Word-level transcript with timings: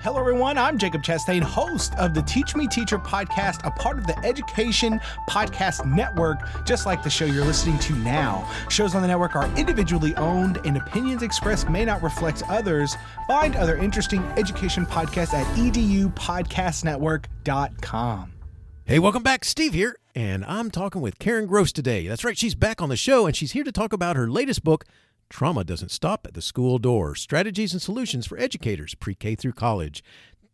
Hello, 0.00 0.20
everyone. 0.20 0.56
I'm 0.58 0.78
Jacob 0.78 1.02
Chastain, 1.02 1.42
host 1.42 1.92
of 1.96 2.14
the 2.14 2.22
Teach 2.22 2.54
Me 2.54 2.68
Teacher 2.68 3.00
podcast, 3.00 3.66
a 3.66 3.70
part 3.72 3.98
of 3.98 4.06
the 4.06 4.16
Education 4.24 5.00
Podcast 5.28 5.84
Network, 5.92 6.38
just 6.64 6.86
like 6.86 7.02
the 7.02 7.10
show 7.10 7.24
you're 7.24 7.44
listening 7.44 7.80
to 7.80 7.94
now. 7.94 8.48
Shows 8.68 8.94
on 8.94 9.02
the 9.02 9.08
network 9.08 9.34
are 9.34 9.50
individually 9.56 10.14
owned, 10.14 10.60
and 10.64 10.76
opinions 10.76 11.24
expressed 11.24 11.68
may 11.68 11.84
not 11.84 12.00
reflect 12.00 12.44
others. 12.48 12.96
Find 13.26 13.56
other 13.56 13.76
interesting 13.76 14.22
education 14.36 14.86
podcasts 14.86 15.34
at 15.34 15.44
edupodcastnetwork.com. 15.56 18.32
Hey, 18.84 19.00
welcome 19.00 19.24
back. 19.24 19.44
Steve 19.44 19.74
here, 19.74 19.96
and 20.14 20.44
I'm 20.44 20.70
talking 20.70 21.02
with 21.02 21.18
Karen 21.18 21.46
Gross 21.46 21.72
today. 21.72 22.06
That's 22.06 22.22
right, 22.24 22.38
she's 22.38 22.54
back 22.54 22.80
on 22.80 22.88
the 22.88 22.96
show, 22.96 23.26
and 23.26 23.34
she's 23.34 23.50
here 23.52 23.64
to 23.64 23.72
talk 23.72 23.92
about 23.92 24.14
her 24.14 24.30
latest 24.30 24.62
book, 24.62 24.84
Trauma 25.28 25.64
Doesn't 25.64 25.90
Stop 25.90 26.26
at 26.26 26.34
the 26.34 26.42
School 26.42 26.78
Door 26.78 27.14
Strategies 27.16 27.72
and 27.72 27.82
Solutions 27.82 28.26
for 28.26 28.38
Educators, 28.38 28.94
Pre 28.94 29.14
K 29.14 29.34
through 29.34 29.52
College. 29.52 30.02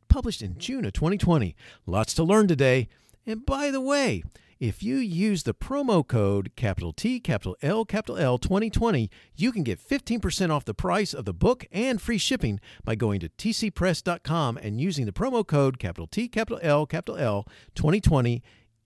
Published 0.09 0.43
in 0.43 0.59
June 0.59 0.85
of 0.85 0.93
2020. 0.93 1.57
Lots 1.87 2.15
to 2.15 2.23
learn 2.23 2.47
today. 2.47 2.89
And 3.27 3.45
by 3.45 3.71
the 3.71 3.81
way, 3.81 4.23
if 4.61 4.83
you 4.83 4.97
use 4.97 5.43
the 5.43 5.55
promo 5.55 6.07
code 6.07 6.53
capital 6.57 6.93
T, 6.93 7.21
capital 7.21 7.57
L, 7.63 7.85
capital 7.85 8.17
L 8.17 8.39
2020, 8.39 9.11
you 9.37 9.53
can 9.53 9.63
get 9.63 9.81
15% 9.81 10.51
off 10.51 10.65
the 10.65 10.75
price 10.75 11.13
of 11.13 11.25
the 11.25 11.35
book 11.35 11.67
and 11.73 12.01
free 12.01 12.19
shipping 12.19 12.61
by 12.85 12.95
going 12.95 13.21
to 13.21 13.29
tcpress.com 13.29 14.57
and 14.57 14.81
using 14.81 15.07
the 15.07 15.13
promo 15.13 15.47
code 15.47 15.79
capital 15.79 16.07
T, 16.07 16.29
capital 16.29 16.61
L, 16.63 16.87
capital 16.87 17.17
L 17.17 17.47
2020 17.75 18.43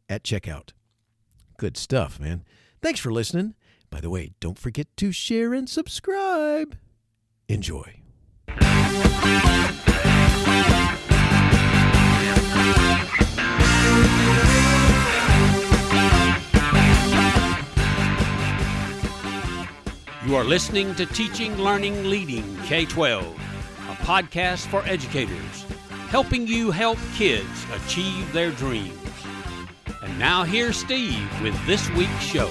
at 0.09 0.23
checkout. 0.23 0.71
Good 1.59 1.77
stuff, 1.77 2.19
man. 2.19 2.45
Thanks 2.81 3.01
for 3.01 3.13
listening. 3.13 3.55
By 3.91 4.01
the 4.01 4.11
way, 4.11 4.33
don't 4.41 4.59
forget 4.59 4.87
to 4.99 5.13
share 5.13 5.55
and 5.55 5.69
subscribe. 5.69 6.77
Enjoy. 7.49 8.03
You 20.29 20.37
are 20.37 20.45
listening 20.45 20.95
to 20.97 21.07
Teaching, 21.07 21.57
Learning, 21.57 22.11
Leading 22.11 22.59
K 22.65 22.85
12, 22.85 23.25
a 23.25 23.95
podcast 24.05 24.67
for 24.67 24.85
educators, 24.85 25.65
helping 26.11 26.47
you 26.47 26.71
help 26.71 26.99
kids 27.15 27.65
achieve 27.75 28.31
their 28.35 28.51
dreams. 28.51 28.93
And 30.03 30.19
now 30.19 30.45
here's 30.45 30.77
Steve 30.77 31.27
with 31.43 31.55
this 31.67 31.89
week's 31.93 32.23
show. 32.23 32.51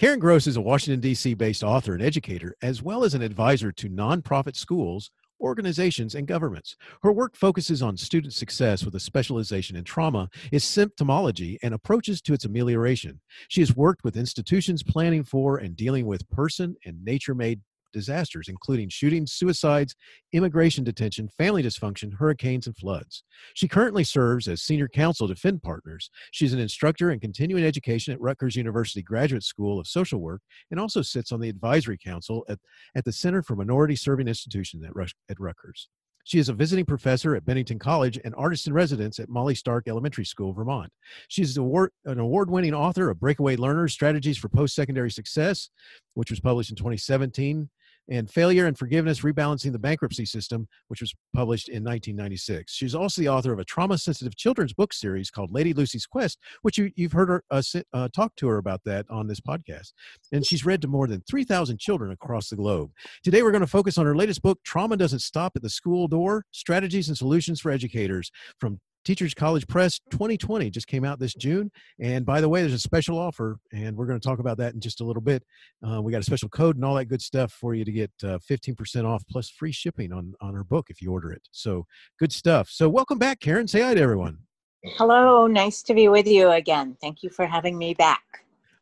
Karen 0.00 0.18
Gross 0.18 0.46
is 0.46 0.56
a 0.56 0.62
Washington, 0.62 0.98
D.C. 0.98 1.34
based 1.34 1.62
author 1.62 1.92
and 1.92 2.02
educator, 2.02 2.56
as 2.62 2.82
well 2.82 3.04
as 3.04 3.12
an 3.12 3.20
advisor 3.20 3.70
to 3.72 3.90
nonprofit 3.90 4.56
schools, 4.56 5.10
organizations, 5.42 6.14
and 6.14 6.26
governments. 6.26 6.74
Her 7.02 7.12
work 7.12 7.36
focuses 7.36 7.82
on 7.82 7.98
student 7.98 8.32
success 8.32 8.82
with 8.82 8.94
a 8.94 8.98
specialization 9.00 9.76
in 9.76 9.84
trauma, 9.84 10.30
is 10.52 10.64
symptomology, 10.64 11.58
and 11.62 11.74
approaches 11.74 12.22
to 12.22 12.32
its 12.32 12.46
amelioration. 12.46 13.20
She 13.48 13.60
has 13.60 13.76
worked 13.76 14.02
with 14.02 14.16
institutions 14.16 14.82
planning 14.82 15.22
for 15.22 15.58
and 15.58 15.76
dealing 15.76 16.06
with 16.06 16.26
person 16.30 16.76
and 16.86 17.04
nature 17.04 17.34
made 17.34 17.60
disasters, 17.92 18.48
including 18.48 18.88
shootings, 18.88 19.32
suicides, 19.32 19.94
immigration 20.32 20.84
detention, 20.84 21.28
family 21.28 21.62
dysfunction, 21.62 22.14
hurricanes, 22.14 22.66
and 22.66 22.76
floods. 22.76 23.24
She 23.54 23.68
currently 23.68 24.04
serves 24.04 24.48
as 24.48 24.62
senior 24.62 24.88
counsel 24.88 25.28
to 25.28 25.34
Finn 25.34 25.60
Partners. 25.60 26.10
She's 26.30 26.52
an 26.52 26.60
instructor 26.60 27.10
in 27.10 27.20
continuing 27.20 27.64
education 27.64 28.12
at 28.12 28.20
Rutgers 28.20 28.56
University 28.56 29.02
Graduate 29.02 29.44
School 29.44 29.78
of 29.78 29.86
Social 29.86 30.20
Work 30.20 30.42
and 30.70 30.78
also 30.78 31.02
sits 31.02 31.32
on 31.32 31.40
the 31.40 31.48
advisory 31.48 31.98
council 31.98 32.44
at, 32.48 32.58
at 32.94 33.04
the 33.04 33.12
Center 33.12 33.42
for 33.42 33.56
Minority 33.56 33.96
Serving 33.96 34.28
Institutions 34.28 34.84
at, 34.84 34.94
Rus- 34.94 35.14
at 35.28 35.40
Rutgers. 35.40 35.88
She 36.24 36.38
is 36.38 36.48
a 36.48 36.52
visiting 36.52 36.84
professor 36.84 37.34
at 37.34 37.44
Bennington 37.44 37.78
College 37.78 38.18
and 38.24 38.34
artist 38.36 38.66
in 38.66 38.72
residence 38.72 39.18
at 39.18 39.28
Molly 39.28 39.54
Stark 39.54 39.88
Elementary 39.88 40.24
School, 40.24 40.52
Vermont. 40.52 40.92
She's 41.28 41.56
award, 41.56 41.92
an 42.04 42.18
award 42.18 42.50
winning 42.50 42.74
author 42.74 43.10
of 43.10 43.18
Breakaway 43.18 43.56
Learners 43.56 43.92
Strategies 43.92 44.38
for 44.38 44.48
Post 44.48 44.74
Secondary 44.74 45.10
Success, 45.10 45.70
which 46.14 46.30
was 46.30 46.40
published 46.40 46.70
in 46.70 46.76
2017, 46.76 47.68
and 48.10 48.28
Failure 48.28 48.66
and 48.66 48.76
Forgiveness 48.76 49.20
Rebalancing 49.20 49.72
the 49.72 49.78
Bankruptcy 49.78 50.26
System, 50.26 50.68
which 50.88 51.00
was 51.00 51.14
published 51.34 51.68
in 51.68 51.84
1996. 51.84 52.72
She's 52.72 52.94
also 52.94 53.22
the 53.22 53.28
author 53.28 53.52
of 53.52 53.60
a 53.60 53.64
trauma 53.64 53.96
sensitive 53.96 54.36
children's 54.36 54.72
book 54.72 54.92
series 54.92 55.30
called 55.30 55.52
Lady 55.52 55.72
Lucy's 55.72 56.06
Quest, 56.06 56.38
which 56.62 56.76
you, 56.76 56.90
have 57.00 57.12
heard 57.12 57.28
her 57.28 57.44
uh, 57.50 57.62
uh, 57.92 58.08
talk 58.14 58.34
to 58.36 58.48
her 58.48 58.58
about 58.58 58.82
that 58.84 59.06
on 59.08 59.28
this 59.28 59.40
podcast. 59.40 59.92
And 60.32 60.44
she's 60.44 60.66
read 60.66 60.82
to 60.82 60.88
more 60.88 61.06
than 61.06 61.22
3,000 61.22 61.78
children 61.78 62.10
across 62.10 62.50
the 62.50 62.56
globe. 62.56 62.90
Today, 63.22 63.42
we're 63.42 63.52
going 63.52 63.60
to 63.60 63.66
focus 63.66 63.96
on 63.96 64.06
her 64.06 64.16
latest 64.16 64.42
book, 64.42 64.58
Trauma 64.64 64.96
Doesn't 64.96 65.20
Stop 65.20 65.52
at 65.54 65.62
the 65.62 65.70
School 65.70 66.08
Door 66.08 66.44
Strategies 66.50 67.08
and 67.08 67.16
Solutions 67.16 67.60
for 67.60 67.70
Educators, 67.70 68.32
from 68.58 68.80
Teachers 69.04 69.34
College 69.34 69.66
Press 69.66 69.98
2020 70.10 70.70
just 70.70 70.86
came 70.86 71.04
out 71.04 71.18
this 71.18 71.34
June. 71.34 71.70
And 71.98 72.26
by 72.26 72.40
the 72.40 72.48
way, 72.48 72.60
there's 72.60 72.74
a 72.74 72.78
special 72.78 73.18
offer, 73.18 73.58
and 73.72 73.96
we're 73.96 74.06
going 74.06 74.20
to 74.20 74.26
talk 74.26 74.38
about 74.38 74.58
that 74.58 74.74
in 74.74 74.80
just 74.80 75.00
a 75.00 75.04
little 75.04 75.22
bit. 75.22 75.42
Uh, 75.86 76.02
we 76.02 76.12
got 76.12 76.20
a 76.20 76.24
special 76.24 76.48
code 76.48 76.76
and 76.76 76.84
all 76.84 76.94
that 76.96 77.06
good 77.06 77.22
stuff 77.22 77.52
for 77.52 77.74
you 77.74 77.84
to 77.84 77.92
get 77.92 78.10
uh, 78.22 78.38
15% 78.48 79.04
off 79.04 79.22
plus 79.30 79.48
free 79.48 79.72
shipping 79.72 80.12
on, 80.12 80.34
on 80.40 80.54
our 80.54 80.64
book 80.64 80.86
if 80.90 81.00
you 81.00 81.10
order 81.12 81.32
it. 81.32 81.42
So 81.50 81.86
good 82.18 82.32
stuff. 82.32 82.68
So 82.70 82.88
welcome 82.88 83.18
back, 83.18 83.40
Karen. 83.40 83.66
Say 83.66 83.80
hi 83.80 83.94
to 83.94 84.00
everyone. 84.00 84.38
Hello. 84.84 85.46
Nice 85.46 85.82
to 85.82 85.94
be 85.94 86.08
with 86.08 86.26
you 86.26 86.50
again. 86.50 86.96
Thank 87.00 87.22
you 87.22 87.30
for 87.30 87.46
having 87.46 87.76
me 87.76 87.94
back. 87.94 88.22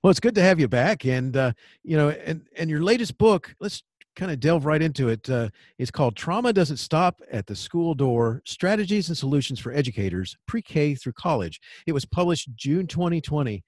Well, 0.03 0.11
it's 0.11 0.21
good 0.21 0.37
to 0.37 0.43
have 0.43 0.61
you 0.61 0.69
back. 0.69 1.05
And, 1.05 1.37
uh, 1.37 1.53
you 1.83 1.97
know, 1.97 2.11
and, 2.11 2.43
and 2.57 2.71
your 2.71 2.83
latest 2.83 3.19
book, 3.19 3.55
let's 3.61 3.83
kind 4.19 4.33
of 4.33 4.41
delve 4.41 4.67
right 4.67 4.83
into 4.83 5.09
it. 5.09 5.31
Uh, 5.31 5.49
it's 5.79 5.91
called 5.91 6.17
Trauma 6.17 6.53
Doesn't 6.53 6.77
Stop 6.77 7.23
at 7.31 7.47
the 7.47 7.55
School 7.55 7.95
Door 7.95 8.43
Strategies 8.45 9.09
and 9.09 9.17
Solutions 9.17 9.61
for 9.61 9.73
Educators, 9.73 10.37
Pre 10.47 10.61
K 10.61 10.95
through 10.95 11.13
College. 11.13 11.61
It 11.87 11.93
was 11.93 12.05
published 12.05 12.51
June 12.57 12.87
2020. 12.87 13.63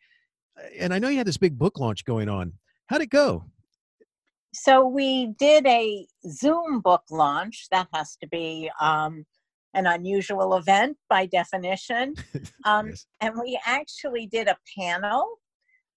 And 0.79 0.93
I 0.93 0.99
know 0.99 1.09
you 1.09 1.17
had 1.17 1.27
this 1.27 1.39
big 1.39 1.57
book 1.57 1.79
launch 1.79 2.05
going 2.05 2.29
on. 2.29 2.53
How'd 2.89 3.01
it 3.01 3.11
go? 3.11 3.45
So 4.53 4.87
we 4.87 5.29
did 5.39 5.65
a 5.67 6.07
Zoom 6.29 6.81
book 6.81 7.05
launch. 7.11 7.69
That 7.71 7.87
has 7.95 8.17
to 8.17 8.27
be 8.27 8.69
um, 8.81 9.25
an 9.75 9.87
unusual 9.87 10.57
event 10.57 10.97
by 11.09 11.27
definition. 11.27 12.15
Um, 12.67 12.89
yes. 12.89 13.07
And 13.23 13.35
we 13.41 13.59
actually 13.65 14.27
did 14.27 14.47
a 14.47 14.57
panel 14.79 15.40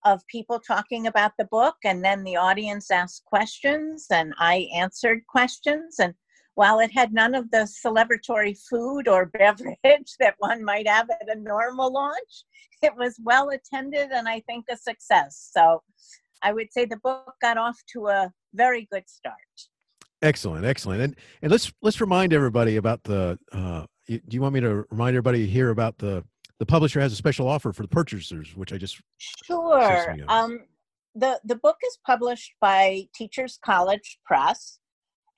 of 0.06 0.26
people 0.28 0.60
talking 0.60 1.08
about 1.08 1.32
the 1.38 1.46
book 1.46 1.76
and 1.84 2.04
then 2.04 2.24
the 2.24 2.36
audience 2.36 2.92
asked 2.92 3.24
questions 3.26 4.08
and 4.12 4.34
i 4.38 4.68
answered 4.76 5.22
questions 5.28 6.00
and 6.00 6.14
while 6.56 6.80
it 6.80 6.92
had 6.92 7.14
none 7.14 7.34
of 7.34 7.50
the 7.52 7.68
celebratory 7.86 8.56
food 8.70 9.08
or 9.08 9.26
beverage 9.38 10.16
that 10.20 10.36
one 10.38 10.64
might 10.64 10.88
have 10.88 11.10
at 11.10 11.36
a 11.36 11.40
normal 11.40 11.92
launch 11.92 12.46
it 12.82 12.94
was 12.98 13.20
well 13.24 13.50
attended 13.50 14.12
and 14.12 14.28
i 14.28 14.40
think 14.42 14.66
a 14.70 14.78
success. 14.78 15.50
So 15.52 15.82
i 16.42 16.54
would 16.54 16.72
say 16.72 16.86
the 16.86 16.98
book 16.98 17.34
got 17.42 17.58
off 17.58 17.78
to 17.94 18.08
a 18.08 18.32
very 18.54 18.88
good 18.92 19.08
start. 19.10 19.36
Excellent 20.22 20.66
excellent. 20.66 21.02
And 21.02 21.16
and 21.42 21.52
let's 21.52 21.72
let's 21.82 22.00
remind 22.00 22.34
everybody 22.34 22.76
about 22.76 23.04
the 23.04 23.40
uh 23.52 23.86
do 24.08 24.20
you 24.30 24.42
want 24.42 24.54
me 24.54 24.60
to 24.60 24.86
remind 24.92 25.16
everybody 25.16 25.48
here 25.48 25.70
about 25.70 25.98
the 25.98 26.24
the 26.60 26.66
publisher 26.66 27.00
has 27.00 27.12
a 27.14 27.16
special 27.16 27.48
offer 27.48 27.74
for 27.74 27.82
the 27.84 27.88
purchasers, 27.90 28.56
which 28.56 28.74
I 28.74 28.78
just 28.78 29.02
sure. 29.18 30.16
Um, 30.28 30.60
the 31.16 31.40
the 31.44 31.56
book 31.56 31.78
is 31.86 31.98
published 32.06 32.54
by 32.62 33.08
Teachers 33.16 33.60
College 33.64 34.20
Press, 34.26 34.80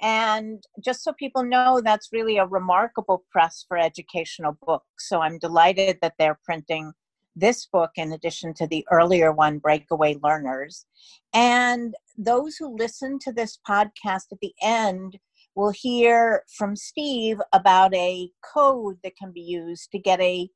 and 0.02 0.64
just 0.84 1.04
so 1.04 1.14
people 1.14 1.44
know, 1.44 1.82
that's 1.84 2.10
really 2.12 2.38
a 2.38 2.46
remarkable 2.46 3.24
press 3.32 3.66
for 3.68 3.78
educational 3.78 4.58
books. 4.66 5.08
So 5.10 5.22
I'm 5.22 5.40
delighted 5.40 5.98
that 6.02 6.14
they're 6.20 6.40
printing 6.44 6.92
this 7.36 7.66
book 7.66 7.92
in 7.96 8.14
addition 8.14 8.54
to 8.56 8.68
the 8.68 8.86
earlier 8.92 9.32
one, 9.32 9.60
Breakaway 9.60 10.18
Learners. 10.24 10.86
And 11.34 11.94
those 12.18 12.56
who 12.56 12.78
listen 12.78 13.20
to 13.20 13.34
this 13.34 13.60
podcast 13.68 14.32
at 14.32 14.40
the 14.42 14.54
end 14.62 15.18
will 15.56 15.72
hear 15.72 16.44
from 16.58 16.76
Steve 16.76 17.40
about 17.54 17.94
a 17.94 18.30
code 18.54 18.98
that 19.04 19.18
can 19.18 19.32
be 19.32 19.42
used 19.42 19.92
to 19.92 20.00
get 20.00 20.20
a 20.22 20.50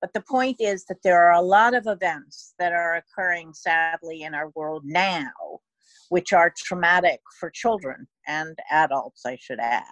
But 0.00 0.12
the 0.14 0.22
point 0.22 0.56
is 0.60 0.84
that 0.86 1.02
there 1.04 1.22
are 1.24 1.34
a 1.34 1.42
lot 1.42 1.74
of 1.74 1.86
events 1.86 2.54
that 2.58 2.72
are 2.72 2.96
occurring 2.96 3.52
sadly 3.52 4.22
in 4.22 4.34
our 4.34 4.50
world 4.54 4.82
now, 4.84 5.60
which 6.08 6.32
are 6.32 6.52
traumatic 6.56 7.20
for 7.38 7.50
children 7.50 8.08
and 8.26 8.58
adults, 8.70 9.26
I 9.26 9.36
should 9.36 9.60
add. 9.60 9.84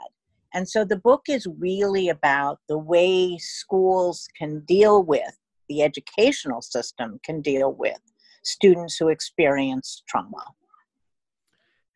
And 0.54 0.68
so 0.68 0.84
the 0.84 0.96
book 0.96 1.24
is 1.28 1.46
really 1.58 2.08
about 2.08 2.60
the 2.68 2.78
way 2.78 3.36
schools 3.38 4.28
can 4.36 4.60
deal 4.60 5.02
with, 5.02 5.36
the 5.68 5.82
educational 5.82 6.62
system 6.62 7.20
can 7.24 7.42
deal 7.42 7.72
with 7.72 7.98
students 8.42 8.96
who 8.96 9.08
experience 9.08 10.02
trauma. 10.08 10.42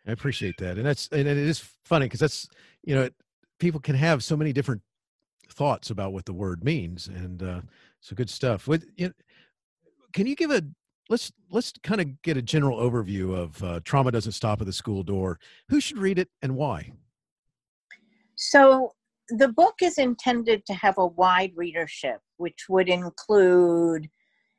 I 0.07 0.13
appreciate 0.13 0.57
that. 0.59 0.77
And 0.77 0.85
that's, 0.85 1.09
and 1.13 1.27
it 1.27 1.37
is 1.37 1.61
funny 1.85 2.07
because 2.07 2.21
that's, 2.21 2.49
you 2.83 2.95
know, 2.95 3.09
people 3.59 3.81
can 3.81 3.95
have 3.95 4.23
so 4.23 4.37
many 4.37 4.53
different 4.53 4.83
thoughts 5.51 5.91
about 5.91 6.13
what 6.13 6.27
the 6.27 6.33
word 6.33 6.65
means. 6.65 7.07
And 7.07 7.43
uh, 7.43 7.61
so 8.01 8.15
good 8.15 8.29
stuff. 8.29 8.67
With, 8.67 8.87
you 8.97 9.07
know, 9.07 9.13
can 10.13 10.27
you 10.27 10.35
give 10.35 10.51
a, 10.51 10.63
let's, 11.09 11.33
let's 11.51 11.73
kind 11.83 12.01
of 12.01 12.21
get 12.23 12.37
a 12.37 12.43
general 12.43 12.79
overview 12.79 13.35
of 13.35 13.63
uh, 13.63 13.81
Trauma 13.85 14.11
Doesn't 14.11 14.33
Stop 14.33 14.61
at 14.61 14.67
the 14.67 14.73
School 14.73 15.03
Door. 15.03 15.39
Who 15.69 15.81
should 15.81 15.99
read 15.99 16.19
it 16.19 16.29
and 16.43 16.57
why? 16.57 16.93
So 18.51 18.93
the 19.29 19.49
book 19.49 19.77
is 19.83 19.99
intended 19.99 20.67
to 20.67 20.75
have 20.75 20.99
a 20.99 21.07
wide 21.07 21.53
readership, 21.55 22.21
which 22.39 22.67
would 22.69 22.89
include 22.89 24.09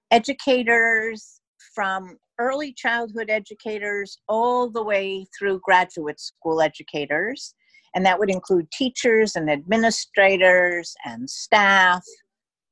educators, 0.10 1.42
from 1.74 2.18
early 2.40 2.74
childhood 2.74 3.30
educators 3.30 4.18
all 4.28 4.70
the 4.70 4.84
way 4.84 5.26
through 5.38 5.62
graduate 5.64 6.20
school 6.20 6.62
educators. 6.62 7.56
And 7.96 8.06
that 8.06 8.20
would 8.20 8.30
include 8.30 8.72
teachers 8.72 9.36
and 9.36 9.50
administrators 9.50 10.96
and 11.06 11.30
staff. 11.30 12.04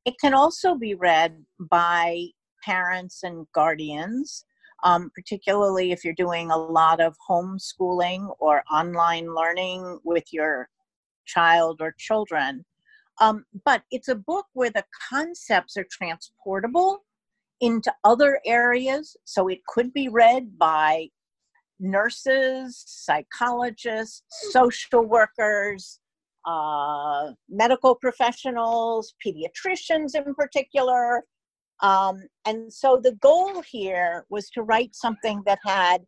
It 0.05 0.15
can 0.19 0.33
also 0.33 0.75
be 0.75 0.95
read 0.95 1.43
by 1.59 2.25
parents 2.63 3.21
and 3.23 3.45
guardians, 3.53 4.45
um, 4.83 5.11
particularly 5.13 5.91
if 5.91 6.03
you're 6.03 6.13
doing 6.15 6.49
a 6.49 6.57
lot 6.57 6.99
of 6.99 7.15
homeschooling 7.29 8.33
or 8.39 8.63
online 8.71 9.33
learning 9.35 9.99
with 10.03 10.25
your 10.31 10.69
child 11.25 11.79
or 11.81 11.93
children. 11.97 12.65
Um, 13.19 13.45
but 13.65 13.83
it's 13.91 14.07
a 14.07 14.15
book 14.15 14.45
where 14.53 14.71
the 14.71 14.85
concepts 15.09 15.77
are 15.77 15.85
transportable 15.91 17.03
into 17.59 17.93
other 18.03 18.39
areas. 18.45 19.15
So 19.25 19.47
it 19.47 19.59
could 19.67 19.93
be 19.93 20.07
read 20.09 20.57
by 20.57 21.09
nurses, 21.79 22.83
psychologists, 22.87 24.23
social 24.51 25.03
workers, 25.03 25.99
uh, 26.45 27.31
medical 27.49 27.95
professionals, 27.95 29.13
pediatricians 29.25 30.15
in 30.15 30.33
particular. 30.35 31.23
Um, 31.81 32.23
and 32.45 32.71
so 32.71 32.99
the 33.01 33.13
goal 33.13 33.61
here 33.61 34.25
was 34.29 34.49
to 34.51 34.61
write 34.61 34.95
something 34.95 35.41
that 35.45 35.59
had 35.65 36.03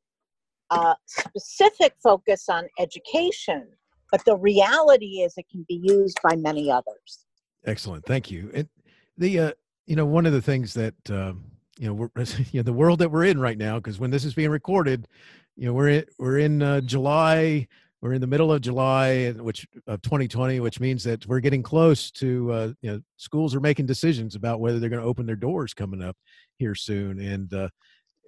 a 0.71 0.95
specific 1.07 1.93
focus 2.01 2.49
on 2.49 2.67
education, 2.79 3.67
but 4.13 4.23
the 4.25 4.37
reality 4.37 5.21
is 5.21 5.33
it 5.37 5.49
can 5.49 5.65
be 5.67 5.81
used 5.83 6.19
by 6.21 6.35
many 6.35 6.69
others. 6.69 7.25
Excellent, 7.65 8.05
thank 8.05 8.29
you. 8.29 8.51
And 8.53 8.69
the 9.17 9.39
uh, 9.39 9.51
you 9.87 9.95
know 9.95 10.05
one 10.05 10.27
of 10.27 10.33
the 10.33 10.41
things 10.41 10.71
that 10.75 10.93
uh, 11.09 11.33
you 11.79 11.87
know 11.87 11.93
we're 11.95 12.09
you 12.51 12.59
know 12.59 12.61
the 12.61 12.71
world 12.71 12.99
that 12.99 13.09
we're 13.09 13.25
in 13.25 13.39
right 13.39 13.57
now 13.57 13.77
because 13.77 13.99
when 13.99 14.11
this 14.11 14.23
is 14.23 14.35
being 14.35 14.51
recorded 14.51 15.07
you 15.55 15.65
know 15.65 15.73
we're 15.73 15.89
in, 15.89 16.05
we're 16.19 16.37
in 16.37 16.61
uh, 16.61 16.81
july 16.81 17.67
we're 18.01 18.13
in 18.13 18.21
the 18.21 18.27
middle 18.27 18.51
of 18.51 18.61
july 18.61 19.31
which 19.31 19.67
of 19.87 20.01
2020 20.01 20.59
which 20.59 20.79
means 20.79 21.03
that 21.03 21.25
we're 21.27 21.39
getting 21.39 21.61
close 21.61 22.09
to 22.11 22.51
uh, 22.51 22.71
you 22.81 22.91
know 22.91 23.01
schools 23.17 23.53
are 23.55 23.59
making 23.59 23.85
decisions 23.85 24.35
about 24.35 24.59
whether 24.59 24.79
they're 24.79 24.89
going 24.89 25.01
to 25.01 25.07
open 25.07 25.25
their 25.25 25.35
doors 25.35 25.73
coming 25.73 26.01
up 26.01 26.15
here 26.57 26.75
soon 26.75 27.19
and 27.19 27.53
uh, 27.53 27.69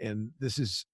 and 0.02 0.30
this 0.40 0.60
is 0.60 0.86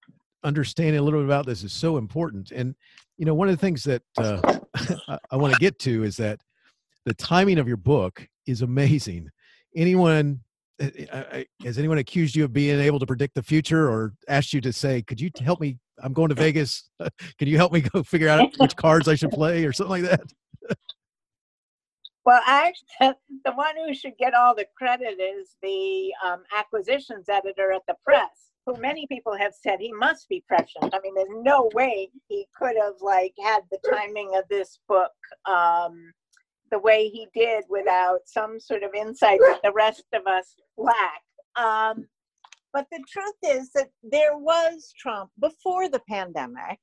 understanding 0.43 0.97
a 0.97 1.01
little 1.01 1.19
bit 1.19 1.25
about 1.25 1.45
this 1.45 1.63
is 1.63 1.71
so 1.71 1.97
important 1.97 2.51
and 2.51 2.75
you 3.17 3.25
know 3.25 3.33
one 3.33 3.47
of 3.47 3.55
the 3.55 3.61
things 3.61 3.83
that 3.83 4.01
uh, 4.17 4.59
I, 5.07 5.17
I 5.31 5.35
want 5.35 5.53
to 5.53 5.59
get 5.59 5.77
to 5.79 6.03
is 6.03 6.17
that 6.17 6.39
the 7.05 7.13
timing 7.13 7.57
of 7.57 7.67
your 7.67 7.77
book 7.77 8.27
is 8.45 8.61
amazing. 8.61 9.29
Anyone 9.75 10.41
uh, 10.81 10.89
uh, 11.11 11.43
has 11.63 11.77
anyone 11.77 11.97
accused 11.97 12.35
you 12.35 12.43
of 12.43 12.53
being 12.53 12.79
able 12.79 12.99
to 12.99 13.05
predict 13.05 13.35
the 13.35 13.43
future 13.43 13.89
or 13.89 14.13
asked 14.27 14.53
you 14.53 14.61
to 14.61 14.73
say 14.73 15.01
could 15.01 15.19
you 15.19 15.29
help 15.41 15.59
me? 15.59 15.77
I'm 16.03 16.13
going 16.13 16.29
to 16.29 16.35
vegas. 16.35 16.89
Can 17.37 17.47
you 17.47 17.57
help 17.57 17.71
me 17.71 17.81
go 17.81 18.01
figure 18.01 18.27
out 18.27 18.51
which 18.57 18.75
cards 18.75 19.07
i 19.07 19.13
should 19.13 19.29
play 19.29 19.65
or 19.65 19.71
something 19.71 20.01
like 20.01 20.09
that? 20.09 20.75
Well 22.25 22.41
actually 22.45 23.13
the 23.45 23.51
one 23.53 23.75
who 23.75 23.93
should 23.93 24.17
get 24.17 24.33
all 24.33 24.55
the 24.55 24.65
credit 24.77 25.19
is 25.19 25.55
the 25.61 26.11
um, 26.25 26.43
acquisitions 26.55 27.29
editor 27.29 27.71
at 27.71 27.81
the 27.87 27.95
press 28.03 28.50
who 28.65 28.75
many 28.79 29.07
people 29.07 29.35
have 29.35 29.53
said 29.53 29.79
he 29.79 29.91
must 29.93 30.29
be 30.29 30.43
prescient 30.47 30.93
i 30.93 30.99
mean 31.03 31.13
there's 31.15 31.27
no 31.31 31.69
way 31.73 32.09
he 32.27 32.45
could 32.57 32.75
have 32.79 32.95
like 33.01 33.33
had 33.43 33.61
the 33.71 33.79
timing 33.89 34.31
of 34.35 34.43
this 34.49 34.79
book 34.87 35.11
um, 35.49 36.13
the 36.71 36.79
way 36.79 37.09
he 37.09 37.27
did 37.35 37.65
without 37.69 38.21
some 38.25 38.59
sort 38.59 38.81
of 38.83 38.93
insight 38.95 39.39
that 39.41 39.59
the 39.63 39.73
rest 39.73 40.05
of 40.13 40.25
us 40.25 40.55
lack. 40.77 41.21
Um, 41.57 42.07
but 42.73 42.87
the 42.91 43.03
truth 43.07 43.35
is 43.43 43.69
that 43.73 43.89
there 44.01 44.37
was 44.37 44.93
trauma 44.97 45.29
before 45.39 45.89
the 45.89 46.01
pandemic. 46.09 46.79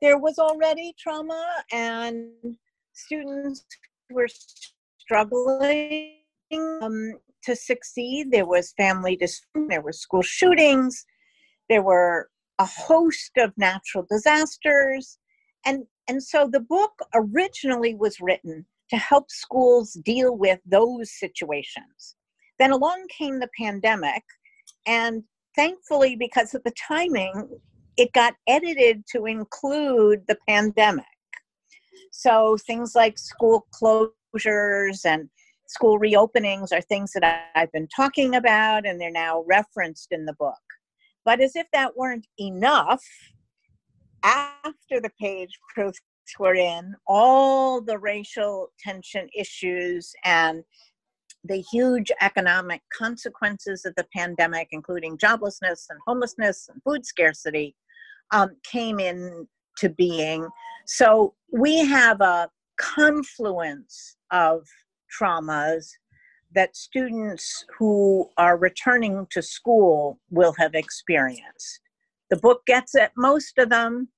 There 0.00 0.18
was 0.18 0.38
already 0.38 0.94
trauma, 0.98 1.44
and 1.72 2.30
students 2.92 3.66
were 4.10 4.28
struggling 4.98 6.14
um, 6.52 7.14
to 7.44 7.56
succeed. 7.56 8.30
There 8.30 8.46
was 8.46 8.72
family 8.76 9.16
dysfunction, 9.16 9.68
there 9.68 9.82
were 9.82 9.92
school 9.92 10.22
shootings, 10.22 11.04
there 11.68 11.82
were 11.82 12.28
a 12.58 12.66
host 12.66 13.32
of 13.38 13.52
natural 13.56 14.06
disasters. 14.10 15.18
And, 15.64 15.84
and 16.08 16.22
so 16.22 16.48
the 16.50 16.60
book 16.60 16.92
originally 17.14 17.94
was 17.94 18.20
written 18.20 18.66
to 18.90 18.96
help 18.96 19.30
schools 19.30 19.92
deal 20.04 20.36
with 20.36 20.58
those 20.66 21.12
situations. 21.18 22.16
Then 22.58 22.72
along 22.72 23.06
came 23.16 23.40
the 23.40 23.48
pandemic, 23.58 24.22
and 24.86 25.22
thankfully, 25.56 26.16
because 26.16 26.54
of 26.54 26.62
the 26.64 26.72
timing, 26.72 27.48
it 27.96 28.12
got 28.12 28.34
edited 28.46 29.04
to 29.12 29.26
include 29.26 30.20
the 30.26 30.36
pandemic. 30.48 31.04
So 32.12 32.56
things 32.66 32.94
like 32.94 33.18
school 33.18 33.66
closures 33.72 35.04
and 35.04 35.28
school 35.70 36.00
reopenings 36.00 36.72
are 36.72 36.80
things 36.80 37.12
that 37.12 37.44
I've 37.54 37.70
been 37.72 37.88
talking 37.94 38.34
about, 38.34 38.86
and 38.86 39.00
they're 39.00 39.10
now 39.10 39.44
referenced 39.46 40.08
in 40.10 40.24
the 40.24 40.34
book. 40.34 40.54
But 41.24 41.40
as 41.40 41.54
if 41.54 41.66
that 41.72 41.96
weren't 41.96 42.26
enough, 42.38 43.04
after 44.24 45.00
the 45.00 45.12
page 45.20 45.50
proofs 45.72 46.00
were 46.38 46.54
in, 46.54 46.94
all 47.06 47.80
the 47.80 47.98
racial 47.98 48.72
tension 48.80 49.28
issues 49.36 50.12
and 50.24 50.64
the 51.44 51.62
huge 51.72 52.10
economic 52.20 52.82
consequences 52.96 53.84
of 53.84 53.94
the 53.96 54.06
pandemic, 54.14 54.68
including 54.72 55.16
joblessness 55.18 55.86
and 55.88 55.98
homelessness 56.06 56.68
and 56.68 56.82
food 56.82 57.06
scarcity, 57.06 57.76
um, 58.32 58.50
came 58.64 58.98
into 58.98 59.88
being. 59.96 60.46
So 60.86 61.34
we 61.52 61.78
have 61.78 62.20
a 62.20 62.50
confluence 62.76 64.16
of 64.32 64.66
traumas 65.18 65.88
that 66.52 66.76
students 66.76 67.64
who 67.78 68.28
are 68.36 68.56
returning 68.56 69.26
to 69.30 69.42
school 69.42 70.18
will 70.30 70.54
have 70.58 70.74
experienced. 70.74 71.80
The 72.28 72.36
book 72.36 72.64
gets 72.66 72.94
at 72.94 73.12
most 73.16 73.58
of 73.58 73.70
them, 73.70 74.08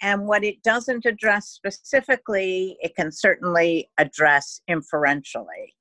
and 0.00 0.26
what 0.26 0.44
it 0.44 0.62
doesn't 0.62 1.06
address 1.06 1.48
specifically, 1.48 2.76
it 2.80 2.94
can 2.96 3.10
certainly 3.10 3.90
address 3.98 4.60
inferentially. 4.68 5.74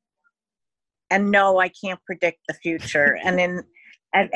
And 1.09 1.31
no, 1.31 1.59
I 1.59 1.69
can't 1.69 2.03
predict 2.05 2.39
the 2.47 2.53
future. 2.55 3.17
and 3.23 3.39
in 3.39 3.63
and 4.13 4.29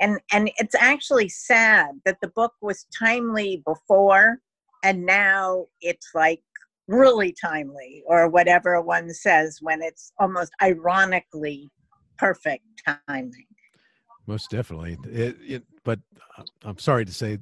and 0.00 0.20
and 0.32 0.50
it's 0.56 0.74
actually 0.74 1.28
sad 1.28 2.00
that 2.04 2.18
the 2.22 2.28
book 2.28 2.54
was 2.60 2.86
timely 2.98 3.62
before 3.66 4.38
and 4.82 5.04
now 5.04 5.66
it's 5.80 6.08
like 6.14 6.42
really 6.90 7.32
timely 7.32 8.02
or 8.06 8.28
whatever 8.28 8.80
one 8.80 9.08
says 9.10 9.58
when 9.62 9.80
it's 9.80 10.12
almost 10.18 10.50
ironically 10.60 11.70
perfect 12.18 12.64
timing 12.84 13.46
most 14.26 14.50
definitely 14.50 14.98
it, 15.04 15.36
it, 15.40 15.62
but 15.84 16.00
uh, 16.36 16.42
i'm 16.64 16.78
sorry 16.78 17.04
to 17.04 17.12
say 17.12 17.38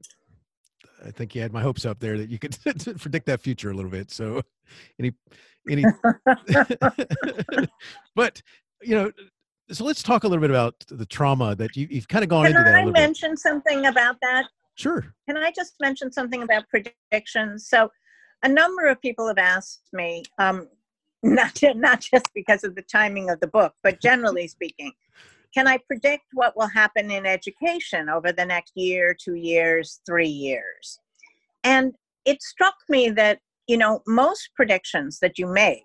i 1.07 1.11
think 1.11 1.35
you 1.35 1.41
had 1.41 1.51
my 1.51 1.63
hopes 1.63 1.87
up 1.87 1.99
there 1.99 2.19
that 2.19 2.29
you 2.29 2.39
could 2.39 2.57
predict 2.99 3.25
that 3.25 3.41
future 3.41 3.71
a 3.71 3.75
little 3.75 3.91
bit 3.91 4.11
so 4.11 4.43
any 5.01 5.13
any 5.71 5.83
but 8.15 8.43
you 8.83 8.95
know 8.95 9.11
so 9.71 9.85
let's 9.85 10.03
talk 10.03 10.25
a 10.25 10.29
little 10.29 10.43
bit 10.43 10.51
about 10.51 10.75
the 10.89 11.07
trauma 11.07 11.55
that 11.55 11.77
you, 11.77 11.89
have 11.95 12.09
kind 12.09 12.23
of 12.23 12.31
gone 12.31 12.47
Can 12.47 12.53
into 12.53 12.65
that. 12.65 12.79
Can 12.79 12.89
I 12.89 12.91
mention 12.91 13.33
bit. 13.33 13.39
something 13.39 13.87
about 13.87 14.17
that? 14.23 14.47
Sure. 14.77 15.15
Can 15.29 15.37
I 15.37 15.51
just 15.51 15.75
mention 15.81 16.11
something 16.11 16.43
about 16.43 16.65
predictions? 16.69 17.69
So, 17.69 17.91
a 18.43 18.49
number 18.49 18.87
of 18.87 19.01
people 19.01 19.27
have 19.27 19.39
asked 19.39 19.89
me, 19.93 20.25
um, 20.39 20.69
not 21.23 21.61
not 21.75 22.01
just 22.01 22.27
because 22.35 22.63
of 22.63 22.75
the 22.77 22.83
timing 22.83 23.31
of 23.31 23.41
the 23.41 23.47
book, 23.47 23.75
but 23.83 24.01
generally 24.03 24.47
speaking, 24.47 24.93
can 25.55 25.67
I 25.67 25.79
predict 25.79 26.25
what 26.35 26.57
will 26.57 26.69
happen 26.69 27.11
in 27.11 27.27
education 27.27 28.09
over 28.09 28.33
the 28.33 28.45
next 28.45 28.73
year, 28.77 29.15
two 29.15 29.35
years, 29.35 30.01
three 30.07 30.29
years? 30.29 31.01
And 31.65 31.95
it 32.25 32.43
struck 32.43 32.77
me 32.89 33.11
that 33.11 33.41
you 33.67 33.77
know 33.77 34.03
most 34.07 34.51
predictions 34.55 35.19
that 35.21 35.39
you 35.39 35.47
make 35.47 35.85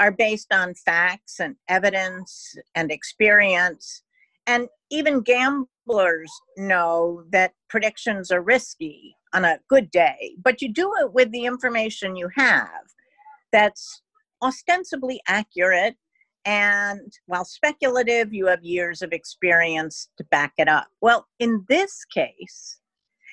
are 0.00 0.12
based 0.12 0.52
on 0.52 0.74
facts 0.74 1.40
and 1.40 1.56
evidence 1.68 2.54
and 2.74 2.90
experience. 2.90 4.02
And 4.46 4.68
even 4.90 5.20
gamblers 5.20 6.30
know 6.56 7.24
that 7.30 7.52
predictions 7.68 8.30
are 8.30 8.40
risky 8.40 9.17
on 9.32 9.44
a 9.44 9.58
good 9.68 9.90
day, 9.90 10.34
but 10.42 10.62
you 10.62 10.72
do 10.72 10.92
it 11.00 11.12
with 11.12 11.30
the 11.32 11.44
information 11.44 12.16
you 12.16 12.28
have 12.36 12.68
that's 13.52 14.02
ostensibly 14.42 15.20
accurate. 15.28 15.96
And 16.44 17.12
while 17.26 17.44
speculative, 17.44 18.32
you 18.32 18.46
have 18.46 18.62
years 18.64 19.02
of 19.02 19.12
experience 19.12 20.08
to 20.18 20.24
back 20.30 20.52
it 20.56 20.68
up. 20.68 20.88
Well, 21.00 21.26
in 21.38 21.64
this 21.68 22.04
case, 22.12 22.78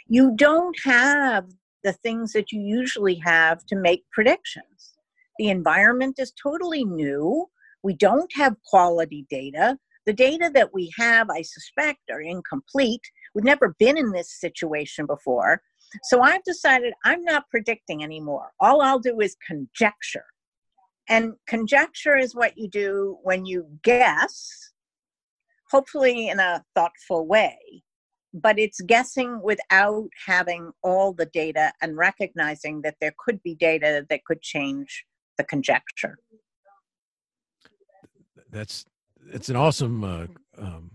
you 0.08 0.34
don't 0.36 0.76
have 0.84 1.46
the 1.84 1.94
things 1.94 2.34
that 2.34 2.52
you 2.52 2.60
usually 2.60 3.16
have 3.16 3.66
to 3.68 3.76
make 3.76 4.04
predictions. 4.12 4.96
The 5.38 5.50
environment 5.50 6.16
is 6.18 6.34
totally 6.42 6.84
new. 6.84 7.46
We 7.84 7.94
don't 7.94 8.32
have 8.36 8.56
quality 8.66 9.26
data. 9.30 9.78
The 10.06 10.14
data 10.14 10.52
that 10.54 10.74
we 10.74 10.92
have, 10.98 11.30
I 11.30 11.42
suspect, 11.42 12.00
are 12.12 12.22
incomplete. 12.22 13.02
We've 13.34 13.46
never 13.46 13.76
been 13.80 13.98
in 13.98 14.12
this 14.12 14.40
situation 14.40 15.06
before. 15.06 15.62
So 16.04 16.22
I've 16.22 16.44
decided 16.44 16.94
I'm 17.04 17.22
not 17.24 17.50
predicting 17.50 18.04
anymore. 18.04 18.52
All 18.60 18.82
I'll 18.82 19.00
do 19.00 19.20
is 19.22 19.36
conjecture. 19.46 20.26
And 21.08 21.34
conjecture 21.48 22.18
is 22.18 22.36
what 22.36 22.58
you 22.58 22.68
do 22.68 23.18
when 23.22 23.46
you 23.46 23.68
guess, 23.84 24.72
hopefully 25.70 26.30
in 26.30 26.40
a 26.40 26.64
thoughtful 26.74 27.28
way, 27.28 27.58
but 28.34 28.58
it's 28.60 28.82
guessing 28.82 29.40
without 29.42 30.10
having 30.26 30.72
all 30.84 31.14
the 31.14 31.28
data 31.28 31.72
and 31.82 31.96
recognizing 31.96 32.82
that 32.82 32.96
there 33.00 33.14
could 33.18 33.42
be 33.44 33.56
data 33.56 34.06
that 34.10 34.26
could 34.26 34.42
change 34.42 35.06
the 35.38 35.44
conjecture. 35.44 36.18
That's 38.52 38.86
it's 39.34 39.50
an 39.50 39.56
awesome 39.56 40.04
uh, 40.04 40.28
um, 40.58 40.92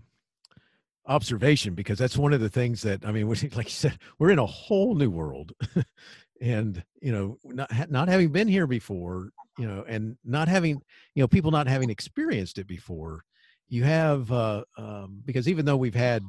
observation 1.07 1.73
because 1.73 1.97
that's 1.97 2.17
one 2.17 2.33
of 2.33 2.41
the 2.41 2.49
things 2.49 2.81
that 2.81 3.05
I 3.05 3.11
mean, 3.11 3.27
like 3.55 3.65
you 3.65 3.69
said, 3.69 3.97
we're 4.19 4.31
in 4.31 4.39
a 4.39 4.45
whole 4.45 4.95
new 4.95 5.09
world, 5.09 5.53
and 6.41 6.83
you 7.01 7.11
know, 7.11 7.37
not 7.43 7.89
not 7.89 8.07
having 8.07 8.29
been 8.29 8.47
here 8.47 8.67
before, 8.67 9.31
you 9.57 9.67
know, 9.67 9.83
and 9.87 10.17
not 10.23 10.47
having 10.47 10.81
you 11.15 11.23
know 11.23 11.27
people 11.27 11.51
not 11.51 11.67
having 11.67 11.89
experienced 11.89 12.57
it 12.57 12.67
before, 12.67 13.23
you 13.69 13.83
have 13.83 14.31
uh, 14.31 14.63
um, 14.77 15.21
because 15.25 15.47
even 15.47 15.65
though 15.65 15.77
we've 15.77 15.95
had 15.95 16.23